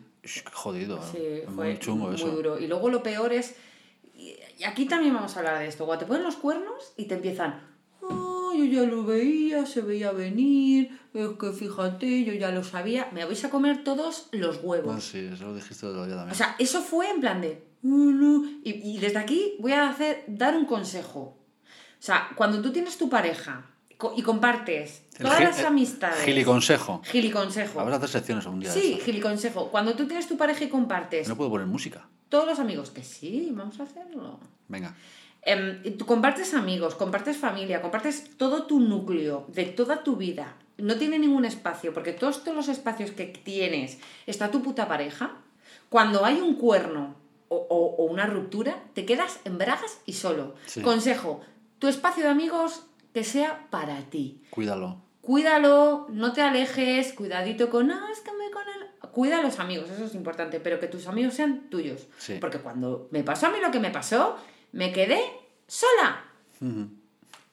[0.54, 1.00] Jodido.
[1.12, 2.28] Sí, fue Muy chungo muy eso.
[2.30, 2.60] duro.
[2.60, 3.56] Y luego lo peor es.
[4.16, 5.86] Y aquí también vamos a hablar de esto.
[5.86, 7.62] Cuando te ponen los cuernos y te empiezan.
[8.02, 13.10] "Ah, yo ya lo veía, se veía venir, es que fíjate, yo ya lo sabía.
[13.12, 15.04] Me vais a comer todos los huevos.
[15.04, 16.32] sí, eso lo dijiste otro día también.
[16.34, 17.64] O sea, eso fue en plan de.
[17.84, 18.46] "Oh, no".
[18.64, 21.38] Y, y desde aquí voy a hacer, dar un consejo.
[22.00, 23.70] O sea, cuando tú tienes tu pareja
[24.16, 26.24] y compartes El todas las eh, amistades.
[26.24, 27.02] Giliconsejo.
[27.06, 27.76] Giliconsejo.
[27.78, 29.70] Vamos a hacer secciones un día Sí, giliconsejo.
[29.70, 32.08] Cuando tú tienes tu pareja y compartes No puedo poner música.
[32.30, 34.40] todos los amigos, que sí, vamos a hacerlo.
[34.68, 34.96] Venga.
[35.46, 40.56] Em, tú compartes amigos, compartes familia, compartes todo tu núcleo de toda tu vida.
[40.78, 45.38] No tiene ningún espacio, porque todos, todos los espacios que tienes está tu puta pareja.
[45.90, 47.16] Cuando hay un cuerno
[47.50, 50.56] o, o- o una ruptura, te quedas en bragas y solo.
[50.66, 50.82] Sí.
[50.82, 51.42] Consejo,
[51.78, 52.84] tu espacio de amigos
[53.14, 54.42] que sea para ti.
[54.50, 55.02] Cuídalo.
[55.22, 58.88] Cuídalo, no te alejes, cuidadito con, ah, es que me con él.
[59.12, 62.08] Cuida a los amigos, eso es importante, pero que tus amigos sean tuyos.
[62.18, 62.38] Sí.
[62.42, 64.36] Porque cuando me pasó a mí lo que me pasó,
[64.72, 65.22] me quedé
[65.68, 66.26] sola.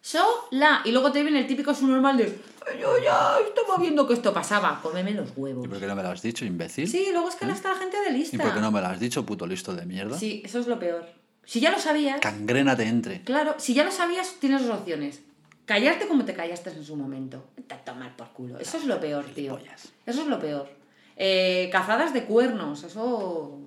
[0.01, 0.81] Sola.
[0.85, 2.39] Y luego te viene el típico subnormal de,
[2.81, 5.65] yo ya estaba viendo que esto pasaba, cómeme los huevos.
[5.65, 6.89] ¿Y por qué no me lo has dicho, imbécil?
[6.89, 8.39] Sí, luego es que ahora está la gente de ¿Y lista.
[8.43, 10.19] por qué no me lo has dicho, puto listo de mierda?
[10.19, 11.07] Sí, eso es lo peor.
[11.45, 13.23] Si ya lo sabías, Cangrena te entre.
[13.23, 15.21] claro, si ya lo sabías, tienes dos opciones.
[15.71, 17.45] Callarte como te callaste en su momento.
[17.68, 18.59] Te tomar por culo.
[18.59, 19.57] Eso es lo peor, tío.
[20.05, 20.68] Eso es lo peor.
[21.14, 23.61] Eh, cazadas de cuernos, eso.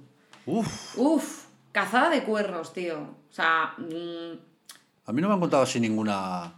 [0.46, 0.98] Uf.
[0.98, 3.00] Uf, cazada de cuernos, tío.
[3.00, 4.38] O sea, mm,
[5.06, 6.54] A mí no me han contado así ninguna.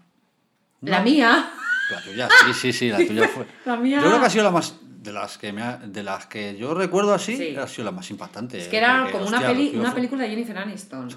[0.81, 1.03] la No.
[1.05, 1.51] mía.
[1.91, 3.45] La tuya, sí, sí, sí, la tuya fue.
[3.65, 3.99] La mía.
[4.01, 4.73] Yo creo que ha sido la más.
[4.81, 7.55] De las que, me ha- de las que yo recuerdo así, Sí.
[7.55, 8.57] ha sido la más impactante.
[8.57, 11.09] Es que era porque, como una, hostia, peli, lo que una película de Jennifer Aniston.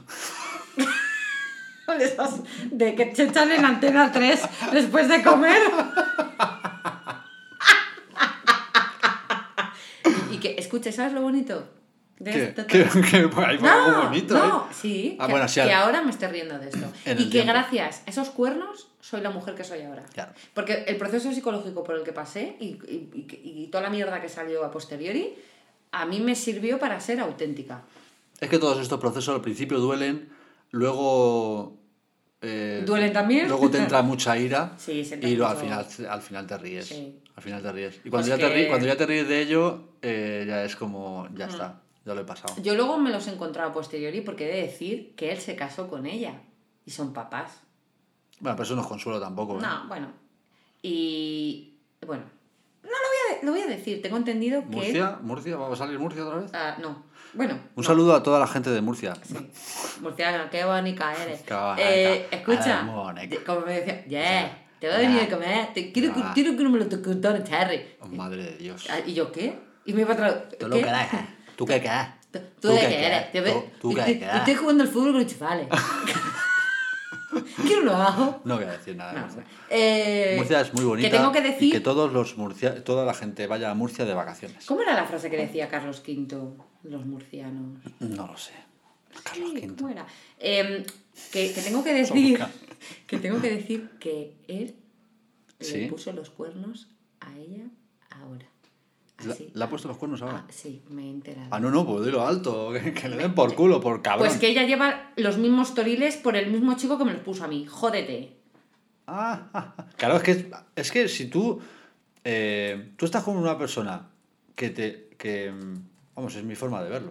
[1.98, 4.40] de esas de que te echan en antena 3
[4.72, 5.60] después de comer.
[10.30, 11.68] y, y que, escuche, ¿sabes lo bonito?
[12.18, 12.44] De ¿Qué?
[12.46, 12.66] esto?
[12.66, 12.84] ¿Qué?
[13.10, 13.16] ¿Qué?
[13.46, 14.74] Ahí fue algo bonito, no, ¿eh?
[14.74, 16.84] sí, Ah, que, bueno, sí, que al- ahora me estoy riendo de esto.
[17.06, 17.52] Y que tiempo.
[17.52, 20.02] gracias a esos cuernos soy la mujer que soy ahora.
[20.12, 20.32] Claro.
[20.52, 24.20] Porque el proceso psicológico por el que pasé y, y- y- y toda la mierda
[24.20, 25.32] que salió a posteriori,
[25.92, 27.82] a mí me sirvió para ser auténtica.
[28.40, 30.28] Es que todos estos procesos al principio duelen,
[30.72, 31.77] luego.
[32.40, 33.48] Eh, ¿Duelen también?
[33.48, 36.86] Luego te entra mucha ira Sí, y al final, al final te ríes.
[36.86, 37.18] Sí.
[37.36, 38.00] Al final te ríes.
[38.04, 40.64] Y cuando, Pues ya te que- ríes, cuando ya te ríes de ello, eh, ya
[40.64, 41.28] es como.
[41.34, 42.54] Ya está, ya lo he pasado.
[42.62, 45.54] Yo luego me los he encontrado a posteriori porque he de decir que él se
[45.56, 46.40] casó con ella
[46.84, 47.60] y son papás.
[48.40, 49.58] Bueno, pero eso no es consuelo tampoco.
[49.58, 49.62] ¿eh?
[49.62, 50.08] No, bueno.
[50.82, 51.74] Y
[52.06, 52.22] bueno,
[52.84, 54.66] no lo voy a, lo voy a decir, tengo entendido que...
[54.76, 56.50] Murcia, Murcia, ¿va a salir Murcia otra vez?
[56.54, 57.04] Ah, no,
[57.34, 57.54] bueno.
[57.54, 57.82] Un no.
[57.82, 59.14] saludo a toda la gente de Murcia.
[59.22, 59.34] Sí.
[60.00, 61.42] Murciana, qué bonita eres.
[61.42, 61.76] Qué bonita.
[61.90, 62.86] Eh, escucha,
[63.46, 66.62] como me decía, yeah, te voy a venir a comer, te quiero, que- quiero que
[66.64, 67.96] no me lo contaron, Terry.
[68.00, 68.86] Oh, madre de Dios.
[68.90, 69.58] Ah, ¿Y yo qué?
[69.84, 70.48] Y me iba a traer.
[70.58, 71.08] Tú lo que eres.
[71.56, 71.90] ¿Tú qué qué?
[72.30, 73.32] ¿Tú, tú de qué eres?
[73.32, 75.66] Ve- ¿Tú, tú y- qué y- y Estoy jugando al fútbol con los chavales.
[77.62, 78.40] Quiero un abajo.
[78.44, 79.44] No voy a decir nada de No, Murcia.
[79.70, 81.08] eh, Murcia es muy bonita.
[81.10, 81.72] Que tengo que y decir.
[81.72, 84.64] que todos los Murcia, toda la gente vaya a Murcia de vacaciones.
[84.66, 86.54] ¿Cómo era la frase que decía Carlos V?
[86.88, 87.78] Los murcianos.
[88.00, 88.52] No lo sé.
[89.22, 89.66] Carlos Sí.
[89.76, 90.06] ¿cómo era?
[90.38, 90.84] Em,
[91.32, 92.38] que, que tengo que decir.
[93.08, 94.76] Que tengo que decir que él
[95.58, 95.78] Sí.
[95.78, 96.86] le puso los cuernos
[97.20, 97.64] a ella
[98.10, 98.46] ahora.
[99.26, 99.50] ¿La- Así.
[99.52, 100.44] ¿Le ha puesto los cuernos ahora?
[100.46, 101.48] Ah, sí, me he enterado.
[101.50, 104.28] Ah, no, no, pues dilo alto, que, que le den por culo, por cabrón.
[104.28, 107.42] Pues que ella lleva los mismos toriles por el mismo chico que me los puso
[107.44, 107.66] a mí.
[107.66, 108.36] Jódete.
[109.08, 109.86] Ah, ah, ah.
[109.96, 111.60] claro, es que, es que si tú,
[112.22, 114.08] eh, tú estás con una persona
[114.54, 115.52] que te, que,
[116.18, 117.10] vamos, es mi forma de verlo.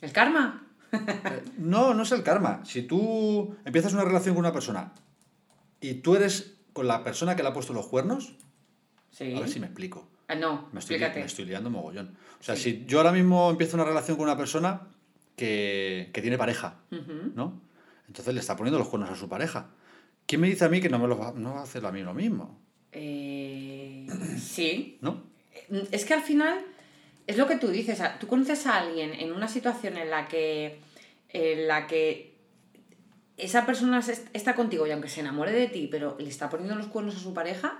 [0.00, 0.62] ¿El karma?
[0.92, 2.62] Eh, No, no es el karma.
[2.64, 4.92] Si tú empiezas una relación con una persona
[5.80, 8.34] y tú eres con la persona que le ha puesto los cuernos,
[9.10, 9.34] Sí.
[9.34, 10.06] a ver si me explico.
[10.28, 11.20] Ah, no, Me estoy, li- explícate.
[11.20, 12.14] me estoy liando mogollón.
[12.40, 12.62] O sea, Sí.
[12.62, 14.82] si yo ahora mismo empiezo una relación con una persona
[15.34, 16.76] que, que tiene pareja.
[17.34, 17.60] ¿no?
[18.06, 19.70] Entonces le está poniendo los cuernos a su pareja.
[20.26, 21.90] ¿Quién me dice a mí que no me lo va, no va a hacer a
[21.92, 22.58] mí lo mismo?
[22.92, 24.06] Eh,
[24.38, 24.98] sí.
[25.00, 25.22] ¿No?
[25.90, 26.58] Es que al final
[27.28, 28.00] es lo que tú dices.
[28.18, 30.80] Tú conoces a alguien en una situación en la que,
[31.28, 32.34] en la que
[33.36, 36.74] esa persona es- está contigo y aunque se enamore de ti, pero le está poniendo
[36.74, 37.78] los cuernos a su pareja,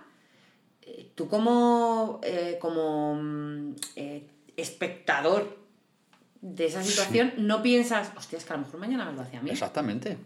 [0.83, 4.23] eh, tú como, eh, como mm, eh,
[4.57, 5.59] espectador
[6.41, 9.37] de esa situación no piensas, hostia, es que a lo mejor mañana me lo hace
[9.37, 9.51] a mí.
[9.51, 10.17] Exactamente.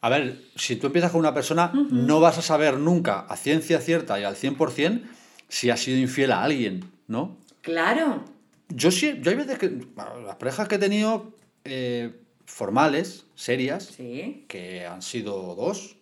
[0.00, 3.80] A ver, si tú empiezas con una persona, no vas a saber nunca a ciencia
[3.80, 5.02] cierta y al 100%
[5.48, 7.36] si has sido infiel a alguien, ¿no?
[7.60, 8.24] Claro.
[8.70, 11.32] Yo sí, yo hay veces que, bueno, las parejas que he tenido
[11.64, 12.14] eh,
[12.46, 14.44] formales, serias, Sí.
[14.48, 15.96] que han sido dos,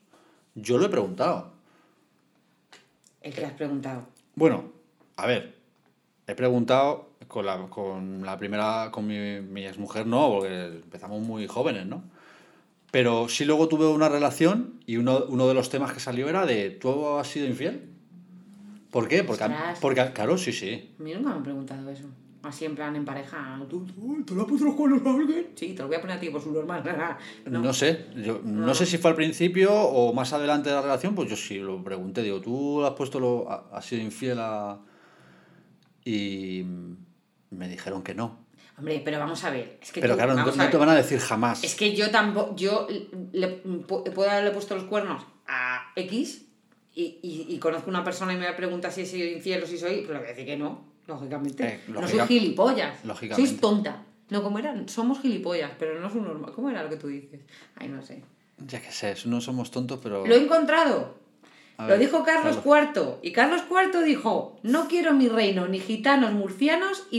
[0.55, 1.53] yo lo he preguntado.
[3.23, 4.07] El que has preguntado.
[4.35, 4.71] Bueno,
[5.17, 5.55] a ver,
[6.27, 11.47] he preguntado con la, con la primera, con mi, mi exmujer no, porque empezamos muy
[11.47, 12.03] jóvenes, ¿no?
[12.91, 16.47] Pero sí luego tuve una relación y uno, uno de los temas que salió era
[16.47, 17.91] de, ¿tú has sido infiel?
[18.91, 19.25] ¿Por qué?
[19.25, 19.45] Porque,
[19.81, 20.95] porque claro, sí, sí.
[20.99, 22.05] A mí nunca me han preguntado eso.
[22.43, 23.61] Así en plan en pareja.
[23.69, 25.49] ¿Tú, tú, ¿tú le has puesto los cuernos a alguien?
[25.57, 26.85] Sí, te lo voy a poner a ti por su normal.
[27.47, 28.67] No, sé, yo no.
[28.67, 28.75] No.
[28.75, 31.83] sé si fue al principio o más adelante de la relación, pues yo sí lo
[31.83, 34.79] pregunté, digo, ¿tú has puesto lo, ha- has sido infiel a...?
[36.05, 36.65] Y
[37.51, 38.47] me dijeron que no.
[38.79, 39.79] Hombre, pero vamos a ver.
[39.83, 41.65] Es que Pero tú- claro, no, no te van a decir jamás.
[41.65, 42.55] Es que yo tampoco.
[42.55, 42.87] Yo
[43.33, 46.47] le, pu- puedo haberle puesto los cuernos a X
[46.95, 49.77] y, y, y conozco una persona y me pregunta si he sido infiel o si
[49.77, 49.97] soy.
[50.03, 51.67] Pues le voy a decir que no, lógicamente.
[51.67, 53.05] Eh, no soy gilipollas.
[53.05, 53.49] lógicamente.
[53.49, 54.05] Sois tonta.
[54.31, 56.53] No, como era, somos gilipollas, pero no es un normal.
[56.55, 57.41] ¿Cómo era lo que tú dices?
[57.77, 58.23] Ay, no sé.
[58.59, 60.27] Ya que sé, no somos tontos, pero...
[60.27, 61.17] Lo he encontrado.
[61.79, 63.19] A Lo ver, dijo Carlos IV.
[63.23, 67.19] Y Carlos IV dijo: No quiero mi reino, ni gitanos, murcianos y,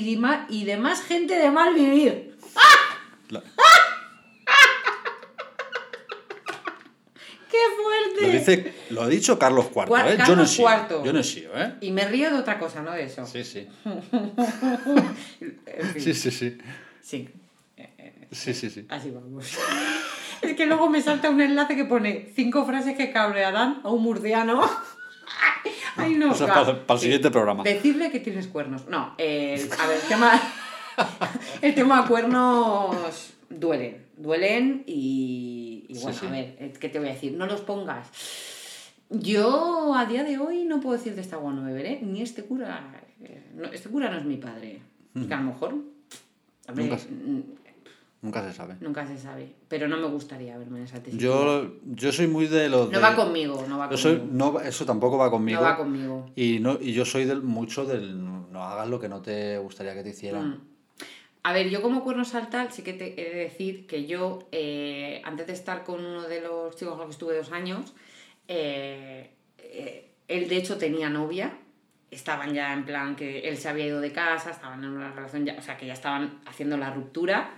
[0.49, 2.35] y demás gente de mal vivir.
[3.29, 3.41] Lo,
[7.49, 8.27] ¡Qué fuerte!
[8.27, 9.87] lo dice, lo ha dicho Carlos IV, ¿eh?
[9.87, 10.59] yo no Carlos.
[10.59, 11.03] IV.
[11.05, 11.73] Yo no he sido, ¿eh?
[11.81, 13.25] Y me río de otra cosa, no de eso.
[13.25, 13.67] Sí, sí.
[15.65, 16.57] En fin, Sí, sí, sí.
[17.01, 17.29] sí,
[18.31, 18.85] Sí, sí, sí.
[18.89, 19.45] así vamos.
[20.41, 24.01] Es que luego me salta un enlace que pone cinco frases que cabrearán a un
[24.03, 24.61] murciano.
[25.97, 26.31] Ay, no.
[26.33, 27.63] Eso es para- para el siguiente programa.
[27.63, 28.87] Decirle que tienes cuernos.
[28.87, 30.41] No, eh, a ver, el tema,
[31.61, 34.05] el tema cuernos duelen.
[34.19, 36.25] Duelen y, y Sí, bueno, sí.
[36.27, 37.33] a ver, eh, ¿qué te voy a decir?
[37.33, 38.07] No los pongas.
[39.09, 42.43] Yo a día de hoy no puedo decir de esta agua no beberé, ni este
[42.43, 43.01] cura.
[43.23, 44.81] eh, no, este cura no es mi padre.
[45.15, 45.73] Es que a lo mejor.
[46.67, 47.43] hombre, Nunca se- mm,
[48.21, 48.75] Nunca se sabe.
[48.81, 49.55] nunca se sabe.
[49.69, 51.23] Pero no me gustaría verme en esa tesitura.
[51.33, 52.91] Yo, yo soy muy de los...
[52.91, 53.97] No de- va conmigo, no va conmigo.
[53.97, 55.59] soy, no, eso tampoco va conmigo.
[55.61, 56.29] No va conmigo.
[56.35, 59.93] Y, no, y yo soy del, mucho del no hagas lo que no te gustaría
[59.95, 60.49] que te hicieran.
[60.49, 60.61] Mm.
[61.49, 65.47] A ver, yo como cuerno saltal sí que he de decir que yo, eh, antes
[65.47, 67.95] de estar con uno de los chicos con los que estuve dos años,
[68.47, 71.57] eh, eh, él de hecho tenía novia,
[72.11, 75.43] estaban ya en plan que él se había ido de casa, estaban en una relación
[75.43, 77.49] ya, o sea que ya estaban haciendo la ruptura.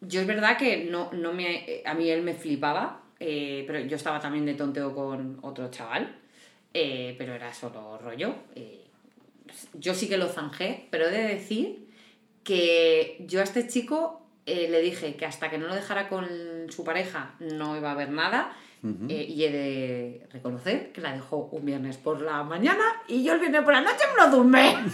[0.00, 4.18] Yo es verdad que no, no me, a mí él me flipaba, pero yo estaba
[4.18, 6.16] también de tonteo con otro chaval,
[6.72, 8.34] pero era solo rollo.
[9.74, 11.89] yo sí que lo zanjé, pero he de decir
[12.44, 16.26] que yo a este chico eh, le dije que hasta que no lo dejara con
[16.70, 18.52] su pareja no iba a haber nada.
[18.82, 23.34] eh, y he de reconocer que la dejó un viernes por la mañana y yo
[23.34, 24.74] el viernes por la noche me lo dumbé.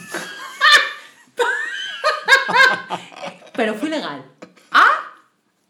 [3.54, 4.24] Pero fui legal.
[4.70, 4.84] ¿Ah?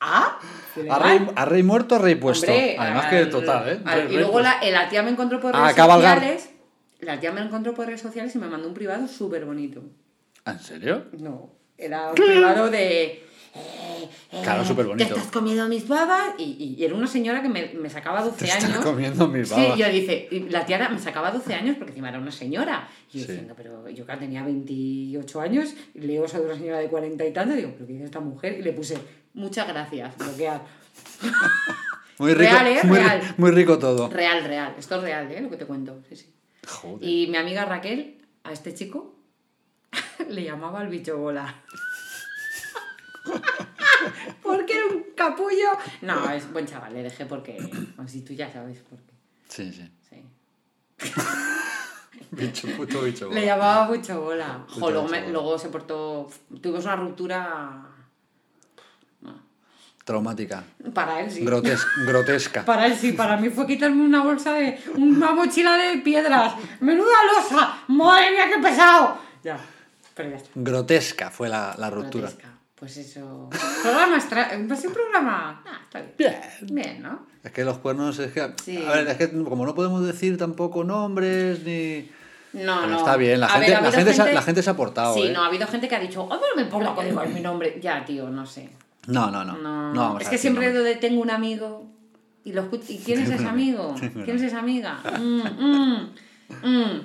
[0.01, 0.39] ¿Ah?
[0.91, 2.51] A rey, a rey muerto, a rey puesto.
[2.51, 3.81] Hombre, Además que al- total, ¿eh?
[3.85, 6.51] al- y luego la, eh, la tía me encontró por A redes sociales.
[7.01, 9.83] La tía me encontró por redes sociales y me mandó un privado súper bonito.
[10.45, 11.05] ¿En serio?
[11.18, 13.05] No, era un privado de...
[13.05, 13.22] eh,
[14.33, 15.09] eh, Claro, superbonito.
[15.09, 18.22] Te estás comiendo mis babas y, y- y era una señora que me, me sacaba
[18.22, 18.85] 12 Te estás años.
[18.85, 19.79] comiendo mis Sí, babas.
[19.79, 22.89] yo dice, la tía me sacaba 12 años porque encima era una señora.
[23.12, 23.31] Y yo Sí.
[23.33, 27.24] diciendo, pero yo que tenía 28 años, y leo eso de una señora de 40
[27.27, 28.59] y tanto, y digo, pero ¿qué dice esta mujer?
[28.59, 28.99] Y le puse,
[29.35, 30.62] muchas gracias, bloquear.
[32.18, 32.81] Muy rico, Real, ¿eh?
[32.85, 33.20] muy, Real.
[33.37, 34.09] muy rico todo.
[34.09, 35.41] Real, real, esto es real, ¿eh?
[35.43, 36.01] Lo que te cuento.
[36.09, 36.33] Sí, sí.
[36.66, 37.07] Joder.
[37.07, 39.16] Y mi amiga Raquel, a este chico,
[40.29, 41.55] le llamaba al bicho bola.
[44.43, 45.71] porque era un capullo.
[46.03, 47.59] No, es buen chaval, le dejé porque.
[48.07, 49.12] Si tú ya sabes por qué.
[49.49, 49.91] Sí, sí.
[50.09, 50.25] Sí.
[52.31, 53.31] Bicho puto, bicho.
[53.31, 54.64] Le llamaba bola.
[54.69, 55.33] Jo, luego, me- bicho bola.
[55.33, 56.29] luego se portó.
[56.61, 57.83] Tuvimos una ruptura.
[60.05, 60.62] Traumática.
[60.95, 61.45] Para él sí.
[61.45, 62.64] Grotes- grotesca.
[62.64, 64.81] Para él sí, para mí fue quitarme una bolsa de.
[64.95, 66.55] una mochila de piedras.
[66.81, 67.79] ¡Menuda losa!
[67.89, 69.19] ¡Madre mía, qué pesado!
[69.43, 69.59] Ya,
[70.17, 70.51] pero ya está.
[70.57, 72.27] Grotesca fue la, la ruptura.
[72.29, 72.53] Grotesca.
[72.75, 73.49] Pues eso.
[73.83, 74.51] Programa extra.
[74.51, 75.62] Ser un programa.
[75.67, 76.14] Ah, está bien.
[76.19, 76.41] Bien.
[76.75, 77.27] Bien, ¿no?
[77.45, 78.53] Es que los cuernos es que.
[78.62, 78.85] Sí.
[78.85, 82.11] A ver, es que como no podemos decir tampoco nombres ni.
[82.53, 82.99] No, Pero no.
[82.99, 85.12] está bien, la gente, ver, ha la, gente se ha- la gente se ha portado,
[85.14, 85.33] Sí, ¿eh?
[85.33, 87.79] no, ha habido gente que ha dicho, ¡ay, pero me importa que digas mi nombre!
[87.83, 88.71] Ya, tío, no sé.
[89.09, 89.93] No, no, no.
[89.93, 90.85] No, es que siempre nombres.
[90.85, 91.87] donde tengo un amigo
[92.45, 93.95] y lo escucho, ¿y quién es ese amigo?
[93.99, 95.01] ¿Quién es esa amiga?
[95.19, 96.14] Mm, mm,
[96.62, 97.01] mm.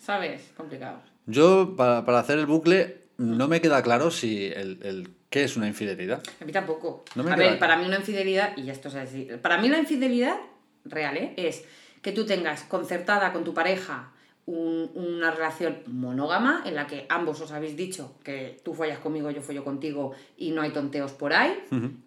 [0.00, 0.50] ¿Sabes?
[0.56, 0.98] Complicado.
[1.30, 5.56] Yo, para, para hacer el bucle, no me queda claro si el, el qué es
[5.56, 6.22] una infidelidad.
[6.40, 7.04] A mí tampoco.
[7.14, 9.68] No me a queda- ver, para mí una infidelidad, y esto es así, para mí
[9.68, 10.36] la infidelidad
[10.84, 11.34] real ¿eh?
[11.36, 11.64] es
[12.02, 14.12] que tú tengas concertada con tu pareja
[14.46, 19.30] un- una relación monógama en la que ambos os habéis dicho que tú follas conmigo,
[19.30, 21.54] yo follo contigo y no hay tonteos por ahí,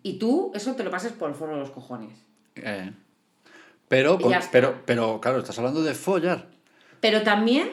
[0.02, 2.18] y tú eso te lo pases por el foro de los cojones.
[2.56, 2.92] Eh,
[3.88, 6.48] pero, con- pero, pero, claro, estás hablando de follar.
[7.00, 7.70] Pero también,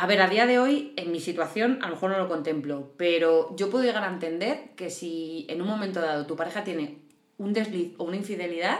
[0.00, 2.92] a ver, a día de hoy, en mi situación, a lo mejor no lo contemplo,
[2.96, 6.98] pero yo puedo llegar a entender que si en un momento dado tu pareja tiene
[7.36, 8.78] un desliz o una infidelidad,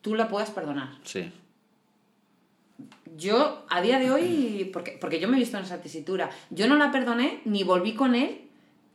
[0.00, 0.98] tú la puedas perdonar.
[1.04, 1.30] Sí.
[3.16, 6.66] Yo, a día de hoy, porque, porque yo me he visto en esa tesitura, yo
[6.66, 8.40] no la perdoné ni volví con él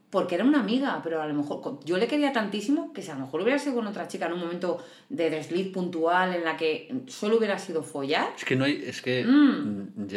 [0.10, 3.14] porque era una amiga, pero a lo mejor yo le quería tantísimo que si a
[3.14, 6.58] lo mejor hubiera sido con otra chica en un momento de desliz puntual en la
[6.58, 8.84] que solo hubiera sido follar, Es que no hay.
[8.86, 9.24] Es que.
[9.24, 10.08] Mm.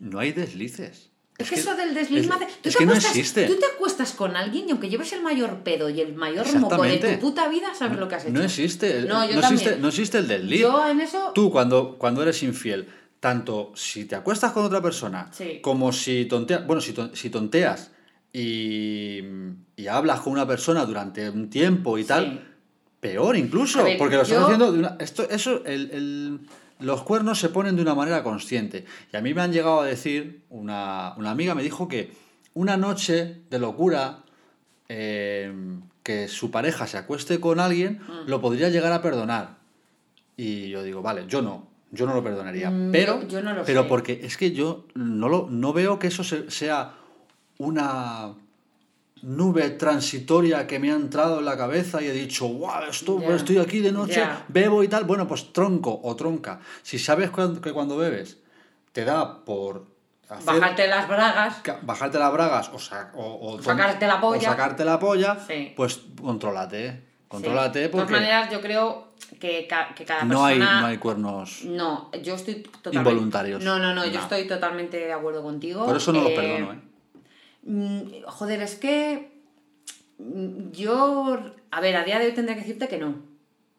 [0.00, 1.10] No hay deslices.
[1.38, 3.46] Es, que, eso del desliz es- tú es te que no acuestas- existe.
[3.46, 6.82] Tú te acuestas con alguien y aunque lleves el mayor pedo y el mayor moco
[6.82, 8.32] de tu puta vida, sabes lo que has hecho.
[8.34, 9.02] No existe.
[9.02, 9.88] No, yo no existe, no
[10.18, 10.60] el desliz.
[10.62, 11.30] Yo en eso.
[11.36, 12.88] Tú, cuando, cuando eres infiel,
[13.20, 15.60] tanto si te acuestas con otra persona, Sí.
[15.62, 17.92] como si tonteas, bueno, si, si tonteas
[18.32, 19.20] y,
[19.76, 22.40] y hablas con una persona durante un tiempo y tal, Sí.
[23.00, 24.96] peor incluso, ver, porque lo estás yo- haciendo de una...
[24.98, 26.40] Esto, eso, el, el-
[26.80, 28.84] los cuernos se ponen de una manera consciente.
[29.12, 32.12] Y a mí me han llegado a decir, una, una amiga me dijo que
[32.54, 34.20] una noche de locura,
[34.88, 35.52] eh,
[36.02, 38.28] que su pareja se acueste con alguien, Mm.
[38.30, 39.58] lo podría llegar a perdonar.
[40.36, 42.70] Y yo digo, vale, yo no, yo no lo perdonaría.
[42.70, 43.88] Mm, pero yo- no lo pero sé.
[43.88, 46.94] porque es que yo no, lo, no veo que eso se- sea
[47.58, 48.34] una
[49.22, 53.34] nube transitoria que me ha entrado en la cabeza y he dicho, wow, esto, Ya.
[53.34, 55.04] estoy aquí de noche, bebo y tal.
[55.04, 56.60] Bueno, pues tronco o tronca.
[56.82, 57.30] Si sabes
[57.62, 58.38] que cuando bebes
[58.92, 59.86] te da por
[60.28, 61.62] hacer- Bajarte las bragas.
[61.82, 64.38] bajarte las bragas o, sa- o- o Sacarte la polla.
[64.48, 65.72] o sacarte la polla, Sí.
[65.76, 67.06] pues contrólate.
[67.28, 69.08] Contrólate De todas porque maneras, yo creo
[69.38, 70.80] que, ca- que cada no, hay, persona.
[70.80, 71.62] no hay cuernos.
[71.64, 72.96] No, yo estoy totalmente.
[73.10, 73.62] Involuntarios.
[73.62, 75.84] No, no, no, yo estoy totalmente de acuerdo contigo.
[75.84, 76.80] Por eso no los Eh, perdono, ¿eh?
[77.68, 79.30] Mm, Joder, es que.
[80.18, 81.38] mm, Yo.
[81.70, 83.10] A ver, a día de hoy tendría que decirte que no.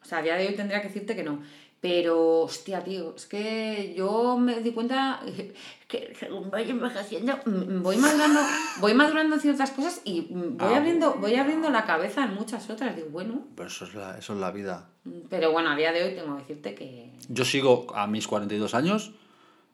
[0.02, 1.42] O sea, a día de hoy tendría que decirte que no.
[1.82, 5.20] Pero, hostia, tío, es que yo me di cuenta
[5.88, 8.40] que según voy envejeciendo, voy madurando,
[8.80, 12.68] voy madurando en ciertas cosas y voy, Ah, abriendo, voy abriendo la cabeza en muchas
[12.68, 12.94] otras.
[12.96, 14.90] Digo, bueno, Pero eso es, la, eso es la vida.
[15.30, 17.12] pero bueno, a día de hoy tengo que decirte que.
[17.30, 19.12] Yo sigo a mis 42 años,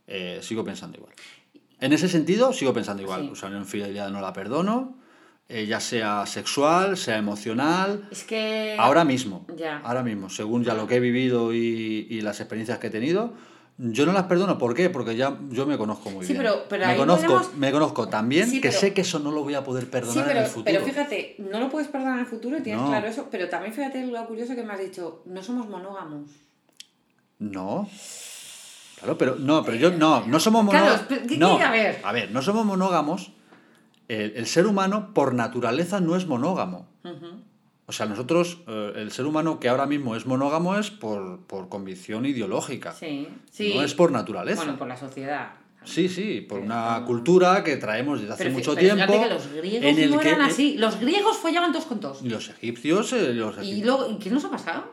[0.06, 1.12] eh, sigo pensando igual.
[1.80, 3.22] En ese sentido, sigo pensando igual.
[3.22, 3.28] Sí.
[3.32, 4.96] O sea, una infidelidad no la perdono,
[5.48, 8.08] eh, ya sea sexual, sea emocional.
[8.10, 8.76] Es que.
[8.78, 9.78] Ahora mismo, Ya.
[9.84, 13.34] ahora mismo, según ya lo que he vivido y, y las experiencias que he tenido,
[13.78, 14.56] yo no las perdono.
[14.56, 14.88] ¿Por qué?
[14.88, 16.44] Porque ya yo me conozco muy Sí, bien.
[16.44, 19.18] pero- pero me, conozco, podemos- me conozco tan bien Sí, que pero- sé que eso
[19.18, 20.72] no lo voy a poder perdonar Sí, pero, en el futuro.
[20.72, 22.88] pero fíjate, no lo puedes perdonar en el futuro y tienes No.
[22.88, 26.30] claro eso, pero también fíjate lo curioso que me has dicho, no somos monógamos.
[27.38, 27.86] No.
[28.98, 31.06] Claro, pero no, pero yo no, no somos Claro, monógamos.
[31.08, 32.30] pero ¿qué no, quiere haber?
[32.30, 33.32] no somos monógamos.
[34.08, 36.88] El, el ser humano por naturaleza no es monógamo.
[37.88, 41.68] O sea, nosotros, eh, el ser humano que ahora mismo es monógamo es por, por
[41.68, 42.92] convicción ideológica.
[42.92, 43.74] Sí, sí.
[43.76, 44.62] No es por naturaleza.
[44.64, 45.50] Bueno, por la sociedad.
[45.84, 49.12] Sí, sí, por Pero una no- cultura que traemos desde hace Pero, mucho pero tiempo.
[49.22, 50.76] que los griegos en el no que- eran así.
[50.78, 52.22] Los griegos follaban todos con todos.
[52.22, 54.92] Y los egipcios, eh, los ¿Y egip- luego ¿y qué nos ha pasado?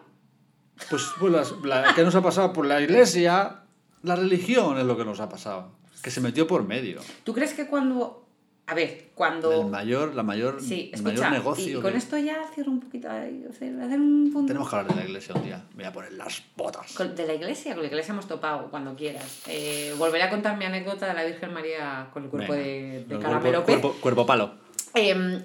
[0.91, 1.31] pues, pues
[1.63, 2.53] la- ¿qué nos ha pasado?
[2.53, 3.62] Por la iglesia,
[4.03, 5.71] la religión es lo que nos ha pasado.
[6.01, 6.99] Que se metió por medio.
[7.23, 8.19] ¿Tú crees que cuando
[8.65, 9.51] A ver, cuando...
[9.51, 11.79] El mayor, la mayor, Sí, el escucha, mayor negocio.
[11.79, 14.47] y con que- esto ya cierro un poquito, ahí, hacer, hacer un punto.
[14.47, 15.65] Tenemos que hablar de la iglesia un día.
[15.71, 16.93] Me voy a poner las botas.
[16.93, 19.41] Con- de la iglesia, con la iglesia hemos topado cuando quieras.
[19.49, 22.63] Eh, volveré a contar mi anécdota de la Virgen María con el cuerpo Venga.
[22.65, 23.81] de, de El Caramelo cuerpo, Pez.
[23.81, 24.53] cuerpo, cuerpo palo.
[24.93, 25.43] Em,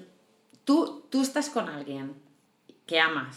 [0.63, 2.13] tú, tú estás con alguien
[2.85, 3.35] que amas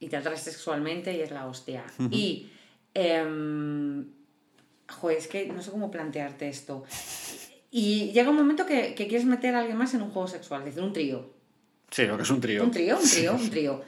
[0.00, 1.84] y te atraes sexualmente y es la hostia.
[2.10, 2.50] Y.
[2.92, 4.04] em,
[4.88, 6.84] joder, es que no sé cómo plantearte esto.
[7.70, 10.60] Y llega un momento que, que quieres meter a alguien más en un juego sexual,
[10.60, 11.30] es decir, un trío.
[11.90, 12.64] Sí, lo que es un trío.
[12.64, 13.82] Un trío, un trío, un trío.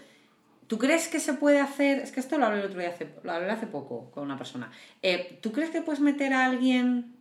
[0.66, 2.00] ¿Tú crees que se puede hacer?
[2.00, 4.36] Es que esto lo hablé el otro día, hace, lo hablé hace poco con una
[4.36, 4.70] persona.
[5.02, 7.14] Eh, ¿Tú crees que puedes meter a alguien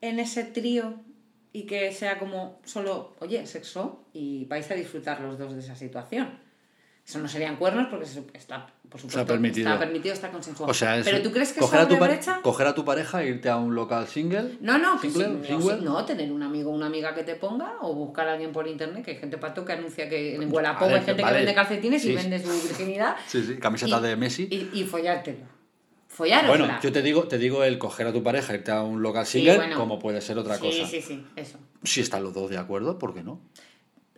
[0.00, 1.00] en ese trío
[1.52, 5.76] y que sea como solo, oye, sexo y vais a disfrutar los dos de esa
[5.76, 6.38] situación?
[7.08, 8.04] Eso no serían cuernos porque
[8.34, 9.66] está, por supuesto, permitido.
[9.70, 10.70] está permitido, está consensuado.
[10.70, 12.40] O sea, es Pero ¿tú crees que coger, a tu brecha?
[12.42, 14.58] coger a tu pareja e irte a un local single.
[14.60, 15.78] No, no, que Single, sí, no, single.
[15.78, 18.52] sí, no, tener un amigo o una amiga que te ponga o buscar a alguien
[18.52, 21.32] por internet, que hay gente pato que anuncia que en Vale, hay gente vale.
[21.38, 22.14] que vende calcetines y Sí.
[22.14, 23.16] vende su virginidad.
[23.26, 24.48] Sí, sí, camiseta Y- de Messi.
[24.50, 25.46] Y, y follártelo.
[26.08, 26.48] Follárosla.
[26.66, 29.24] Bueno, yo te digo, te digo el coger a tu pareja, irte a un local
[29.24, 29.76] Sí, single, bueno.
[29.78, 30.86] como puede ser otra sí, cosa.
[30.86, 31.58] Sí, sí, eso.
[31.84, 33.40] Si están los dos de acuerdo, ¿por qué no?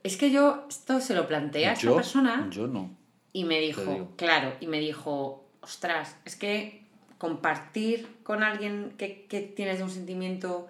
[0.03, 2.91] Es que yo esto se lo planteé a esta persona yo no.
[3.33, 6.83] y me dijo, claro, y me dijo, ostras, es que
[7.19, 10.69] compartir con alguien que, que tienes de un sentimiento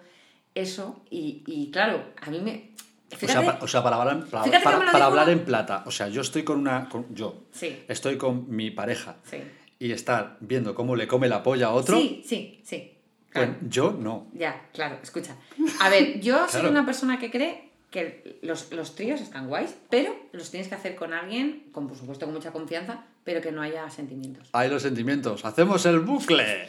[0.53, 2.71] eso, y, y claro, a mí me...
[3.13, 5.83] O sea, pa- o sea, para, hablar, para, hablar en plata.
[5.85, 6.87] O sea, yo estoy con una.
[6.87, 9.37] con- yo Sí, estoy con mi pareja sí.
[9.79, 11.97] y estar viendo cómo le come la polla a otro.
[11.97, 12.93] Sí, sí, sí.
[13.33, 14.27] pues yo no.
[14.33, 15.35] Ya, claro, escucha.
[15.81, 20.15] A ver, yo soy una persona que cree que los, los tríos están guays, pero
[20.31, 23.61] los tienes que hacer con alguien, con por supuesto con mucha confianza, pero que no
[23.61, 24.47] haya sentimientos.
[24.53, 25.45] Hay los sentimientos.
[25.45, 26.67] Hacemos el bucle.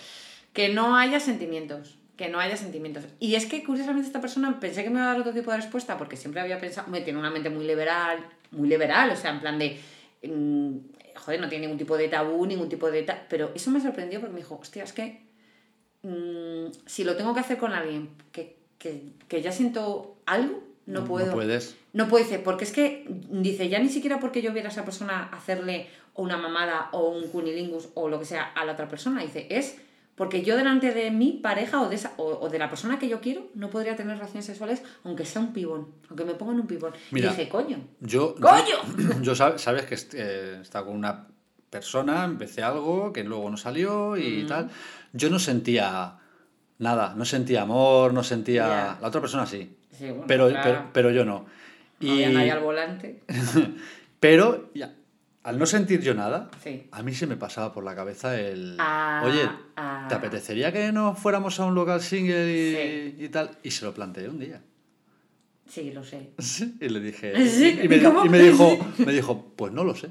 [0.53, 1.97] Que no haya sentimientos.
[2.17, 3.05] Que no haya sentimientos.
[3.21, 5.57] Y es que curiosamente esta persona pensé que me iba a dar otro tipo de
[5.59, 8.19] respuesta porque siempre había pensado, me tiene una mente muy liberal,
[8.51, 9.81] muy liberal, o sea, en plan de,
[10.25, 10.77] mm,
[11.17, 13.03] joder, no tiene ningún tipo de tabú, ningún tipo de...
[13.05, 15.23] ta- Pero eso me sorprendió porque me dijo, hostia, es que
[16.03, 20.63] mm, si lo tengo que hacer con alguien que, que, que ya siento algo,
[20.93, 21.27] no puedo.
[21.27, 21.77] No puedes.
[21.93, 24.85] No puede ser, porque es que, dice, ya ni siquiera porque yo viera a esa
[24.85, 29.23] persona hacerle una mamada o un cunilingus o lo que sea a la otra persona,
[29.23, 29.77] dice, es
[30.15, 33.09] porque yo delante de mi pareja o de, esa, o, o de la persona que
[33.09, 36.67] yo quiero no podría tener relaciones sexuales aunque sea un pibón, aunque me pongan un
[36.67, 36.93] pibón.
[37.11, 37.29] Mira.
[37.29, 38.35] y dije, coño, Yo.
[38.35, 38.77] ¡Coño!
[38.99, 41.27] Yo, yo sab- sabes que eh, estaba con una
[41.71, 44.71] persona, empecé algo que luego no salió y tal.
[45.15, 46.19] Yo no sentía
[46.79, 47.15] nada.
[47.17, 48.99] No sentía amor, no sentía.
[49.01, 49.77] La otra persona sí.
[49.93, 50.63] Sí, bueno, pero, claro.
[50.65, 51.47] pero, pero yo no.
[52.01, 53.23] no había nadie al volante.
[54.21, 54.95] Pero ya,
[55.43, 56.87] al no sentir yo nada, Sí.
[56.93, 58.77] a mí se me pasaba por la cabeza el...
[58.79, 60.07] Ah, Oye, ah.
[60.09, 62.75] ¿te apetecería que nos fuéramos a un local single y,
[63.17, 63.25] Sí.
[63.25, 63.59] y tal?
[63.65, 64.63] Y se lo planteé un día.
[65.69, 66.31] Sí, lo sé.
[66.81, 67.33] Y le dije...
[67.83, 70.11] Y, me, y me dijo, me dijo, pues no lo sé.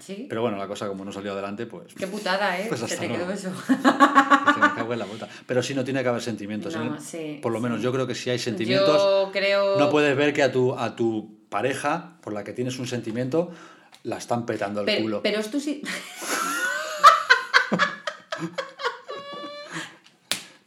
[0.00, 0.26] Sí.
[0.28, 1.94] Pero bueno, la cosa como no salió adelante, pues...
[1.94, 2.66] Qué putada, ¿eh?
[2.68, 3.52] Pues hasta te quedó eso.
[4.70, 5.28] me cago en la bota.
[5.46, 6.74] Pero sí no tiene que haber sentimientos.
[6.76, 6.98] No, ¿eh?
[7.00, 7.64] sí, Por lo sí.
[7.64, 8.96] menos yo creo que si hay sentimientos...
[8.96, 9.78] Yo creo...
[9.78, 13.50] No puedes ver que a tu, a tu pareja, por la que tienes un sentimiento,
[14.04, 15.22] la están petando el pero, culo.
[15.22, 15.60] pero es tu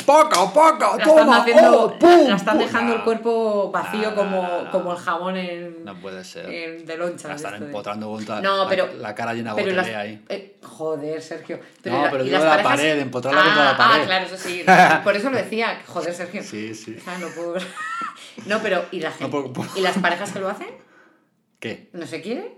[0.05, 0.95] ¡Poco, poco!
[0.97, 1.37] la están, ¡Toma!
[1.41, 2.65] haciendo, ¡Oh, pum, la están pum!
[2.65, 6.49] dejando el cuerpo vacío Nah, como, nah, como el jamón en, No puede ser.
[6.49, 7.27] en de loncha.
[7.29, 10.23] La están empotrando contra No, la- pero- la, cara llena de Pero las- ahí.
[10.29, 11.59] eh, joder, Sergio.
[11.85, 14.01] No, la- pero digo de la parejas- pared, de empotrarla ah, contra la pared.
[14.01, 14.63] Ah, claro, eso sí.
[15.03, 15.81] Por eso lo decía.
[15.87, 16.43] Joder, Sergio.
[16.43, 16.97] Sí, sí.
[17.07, 17.55] Ah, no puedo.
[18.47, 19.29] No, pero ¿y la gente?
[19.31, 20.67] por- por- ¿Y las parejas que lo hacen?
[21.59, 21.89] ¿Qué?
[21.93, 22.57] ¿No se quiere?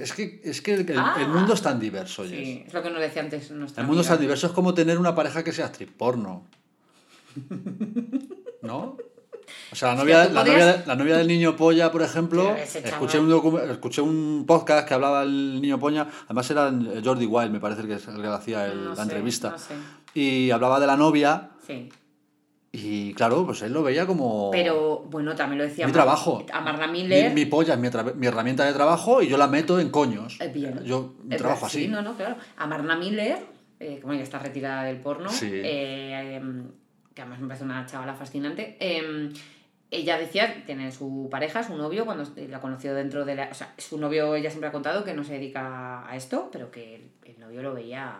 [0.00, 1.16] Es que, es que el, Ah.
[1.20, 2.26] el mundo es tan diverso.
[2.26, 4.74] Sí, es lo que nos decía antes nuestra El mundo es tan diverso, es como
[4.74, 6.46] tener una pareja que sea actriz porno.
[8.62, 8.96] ¿No?
[9.72, 13.18] O sea, la novia, la, podrías- novia, la novia del niño polla, por ejemplo, escuché
[13.18, 16.72] un, docu- escuché un podcast que hablaba del niño polla, además era
[17.04, 19.50] Jordi Wild, me parece que es el que le hacía el- No la sé, entrevista,
[19.50, 19.74] no sé.
[20.14, 21.88] y hablaba de la novia, Sí.
[22.70, 26.44] Y claro, pues él lo veía como Pero bueno, también lo decía mi Mar- trabajo.
[26.52, 27.32] A Marna Mi, Miller.
[27.32, 30.38] mi polla es mi, mi herramienta de trabajo y yo la meto en coños.
[30.40, 30.84] Eh, bien.
[30.84, 31.88] Yo Eh, trabajo sí, así.
[31.88, 32.36] no, no, claro.
[32.58, 33.38] A Marna Miller,
[33.80, 35.50] eh, como ya está retirada del porno, Sí.
[35.50, 36.68] eh, em,
[37.14, 39.32] que además me parece una chavala fascinante, em,
[39.90, 43.48] ella decía, tiene su pareja, su novio, cuando la conoció dentro de la...
[43.50, 46.70] O sea, su novio, ella siempre ha contado que no se dedica a esto, pero
[46.70, 48.18] que el, el novio lo veía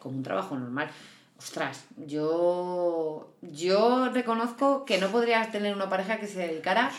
[0.00, 0.90] como un trabajo normal.
[1.38, 6.90] Ostras, yo, yo reconozco que no podría tener una pareja que se dedicara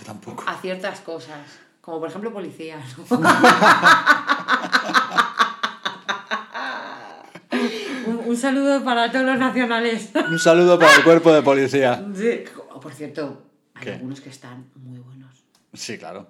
[0.47, 1.39] a ciertas cosas,
[1.81, 2.79] como por ejemplo policía.
[3.09, 3.19] ¿no?
[8.07, 10.09] un, un saludo para todos los nacionales.
[10.29, 12.03] Un saludo para el cuerpo de policía.
[12.15, 12.43] Sí.
[12.81, 13.43] Por cierto,
[13.75, 13.93] Hay ¿Qué?
[13.95, 15.43] algunos que están muy buenos.
[15.73, 16.27] Sí, claro.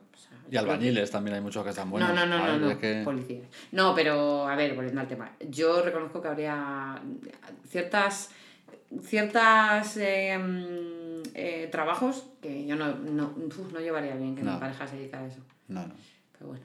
[0.51, 2.09] Y albañiles también hay muchos que están buenos.
[2.13, 3.43] no, no, no, no, no, que- policías.
[3.71, 5.31] No, pero a ver, volviendo al tema.
[5.49, 6.99] Yo reconozco que habría
[7.67, 8.31] ciertas
[9.03, 14.53] ciertas eh, mm, eh, trabajos que yo no, no, uf, no llevaría bien que No.
[14.53, 15.39] mi pareja se dedica a eso.
[15.67, 15.93] No, no.
[16.33, 16.63] Pero bueno.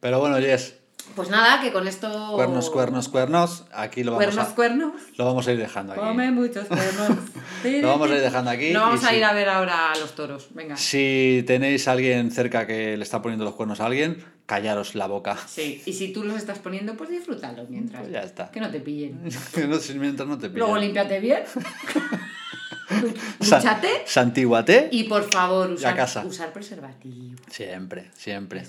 [0.00, 0.78] Pero bueno, Jess,
[1.14, 2.32] Pues nada, que con esto.
[2.34, 3.64] cuernos, cuernos, cuernos.
[3.72, 4.92] Aquí lo vamos, Cuernos, a, cuernos.
[5.16, 6.00] lo vamos a ir dejando aquí.
[6.02, 7.18] Come muchos cuernos.
[7.64, 8.72] Lo vamos a ir dejando aquí.
[8.72, 10.48] No vamos y a si- ir a ver ahora a los toros.
[10.50, 10.76] Venga.
[10.76, 15.06] Si tenéis a alguien cerca que le está poniendo los cuernos a alguien, callaros la
[15.06, 15.38] boca.
[15.46, 18.02] Sí, y si tú los estás poniendo, pues disfrútalo mientras.
[18.02, 18.50] Pues ya está.
[18.50, 19.22] Que no te pillen.
[19.68, 20.58] no, si mientras no te pillen.
[20.58, 21.42] Luego límpiate bien.
[23.40, 23.88] Sa- Dúchate.
[24.06, 24.88] Santíguate.
[24.92, 26.24] Y por favor, usar, casa.
[26.26, 27.36] usar preservativo.
[27.50, 28.64] Siempre, siempre.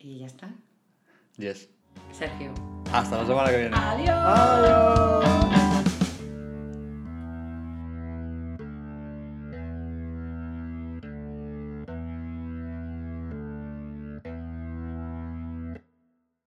[0.00, 0.48] Y ya está.
[1.38, 1.68] Yes.
[2.12, 2.52] Sergio.
[2.92, 3.76] Hasta la semana que viene.
[3.76, 4.10] Adiós.
[4.10, 5.67] Adiós.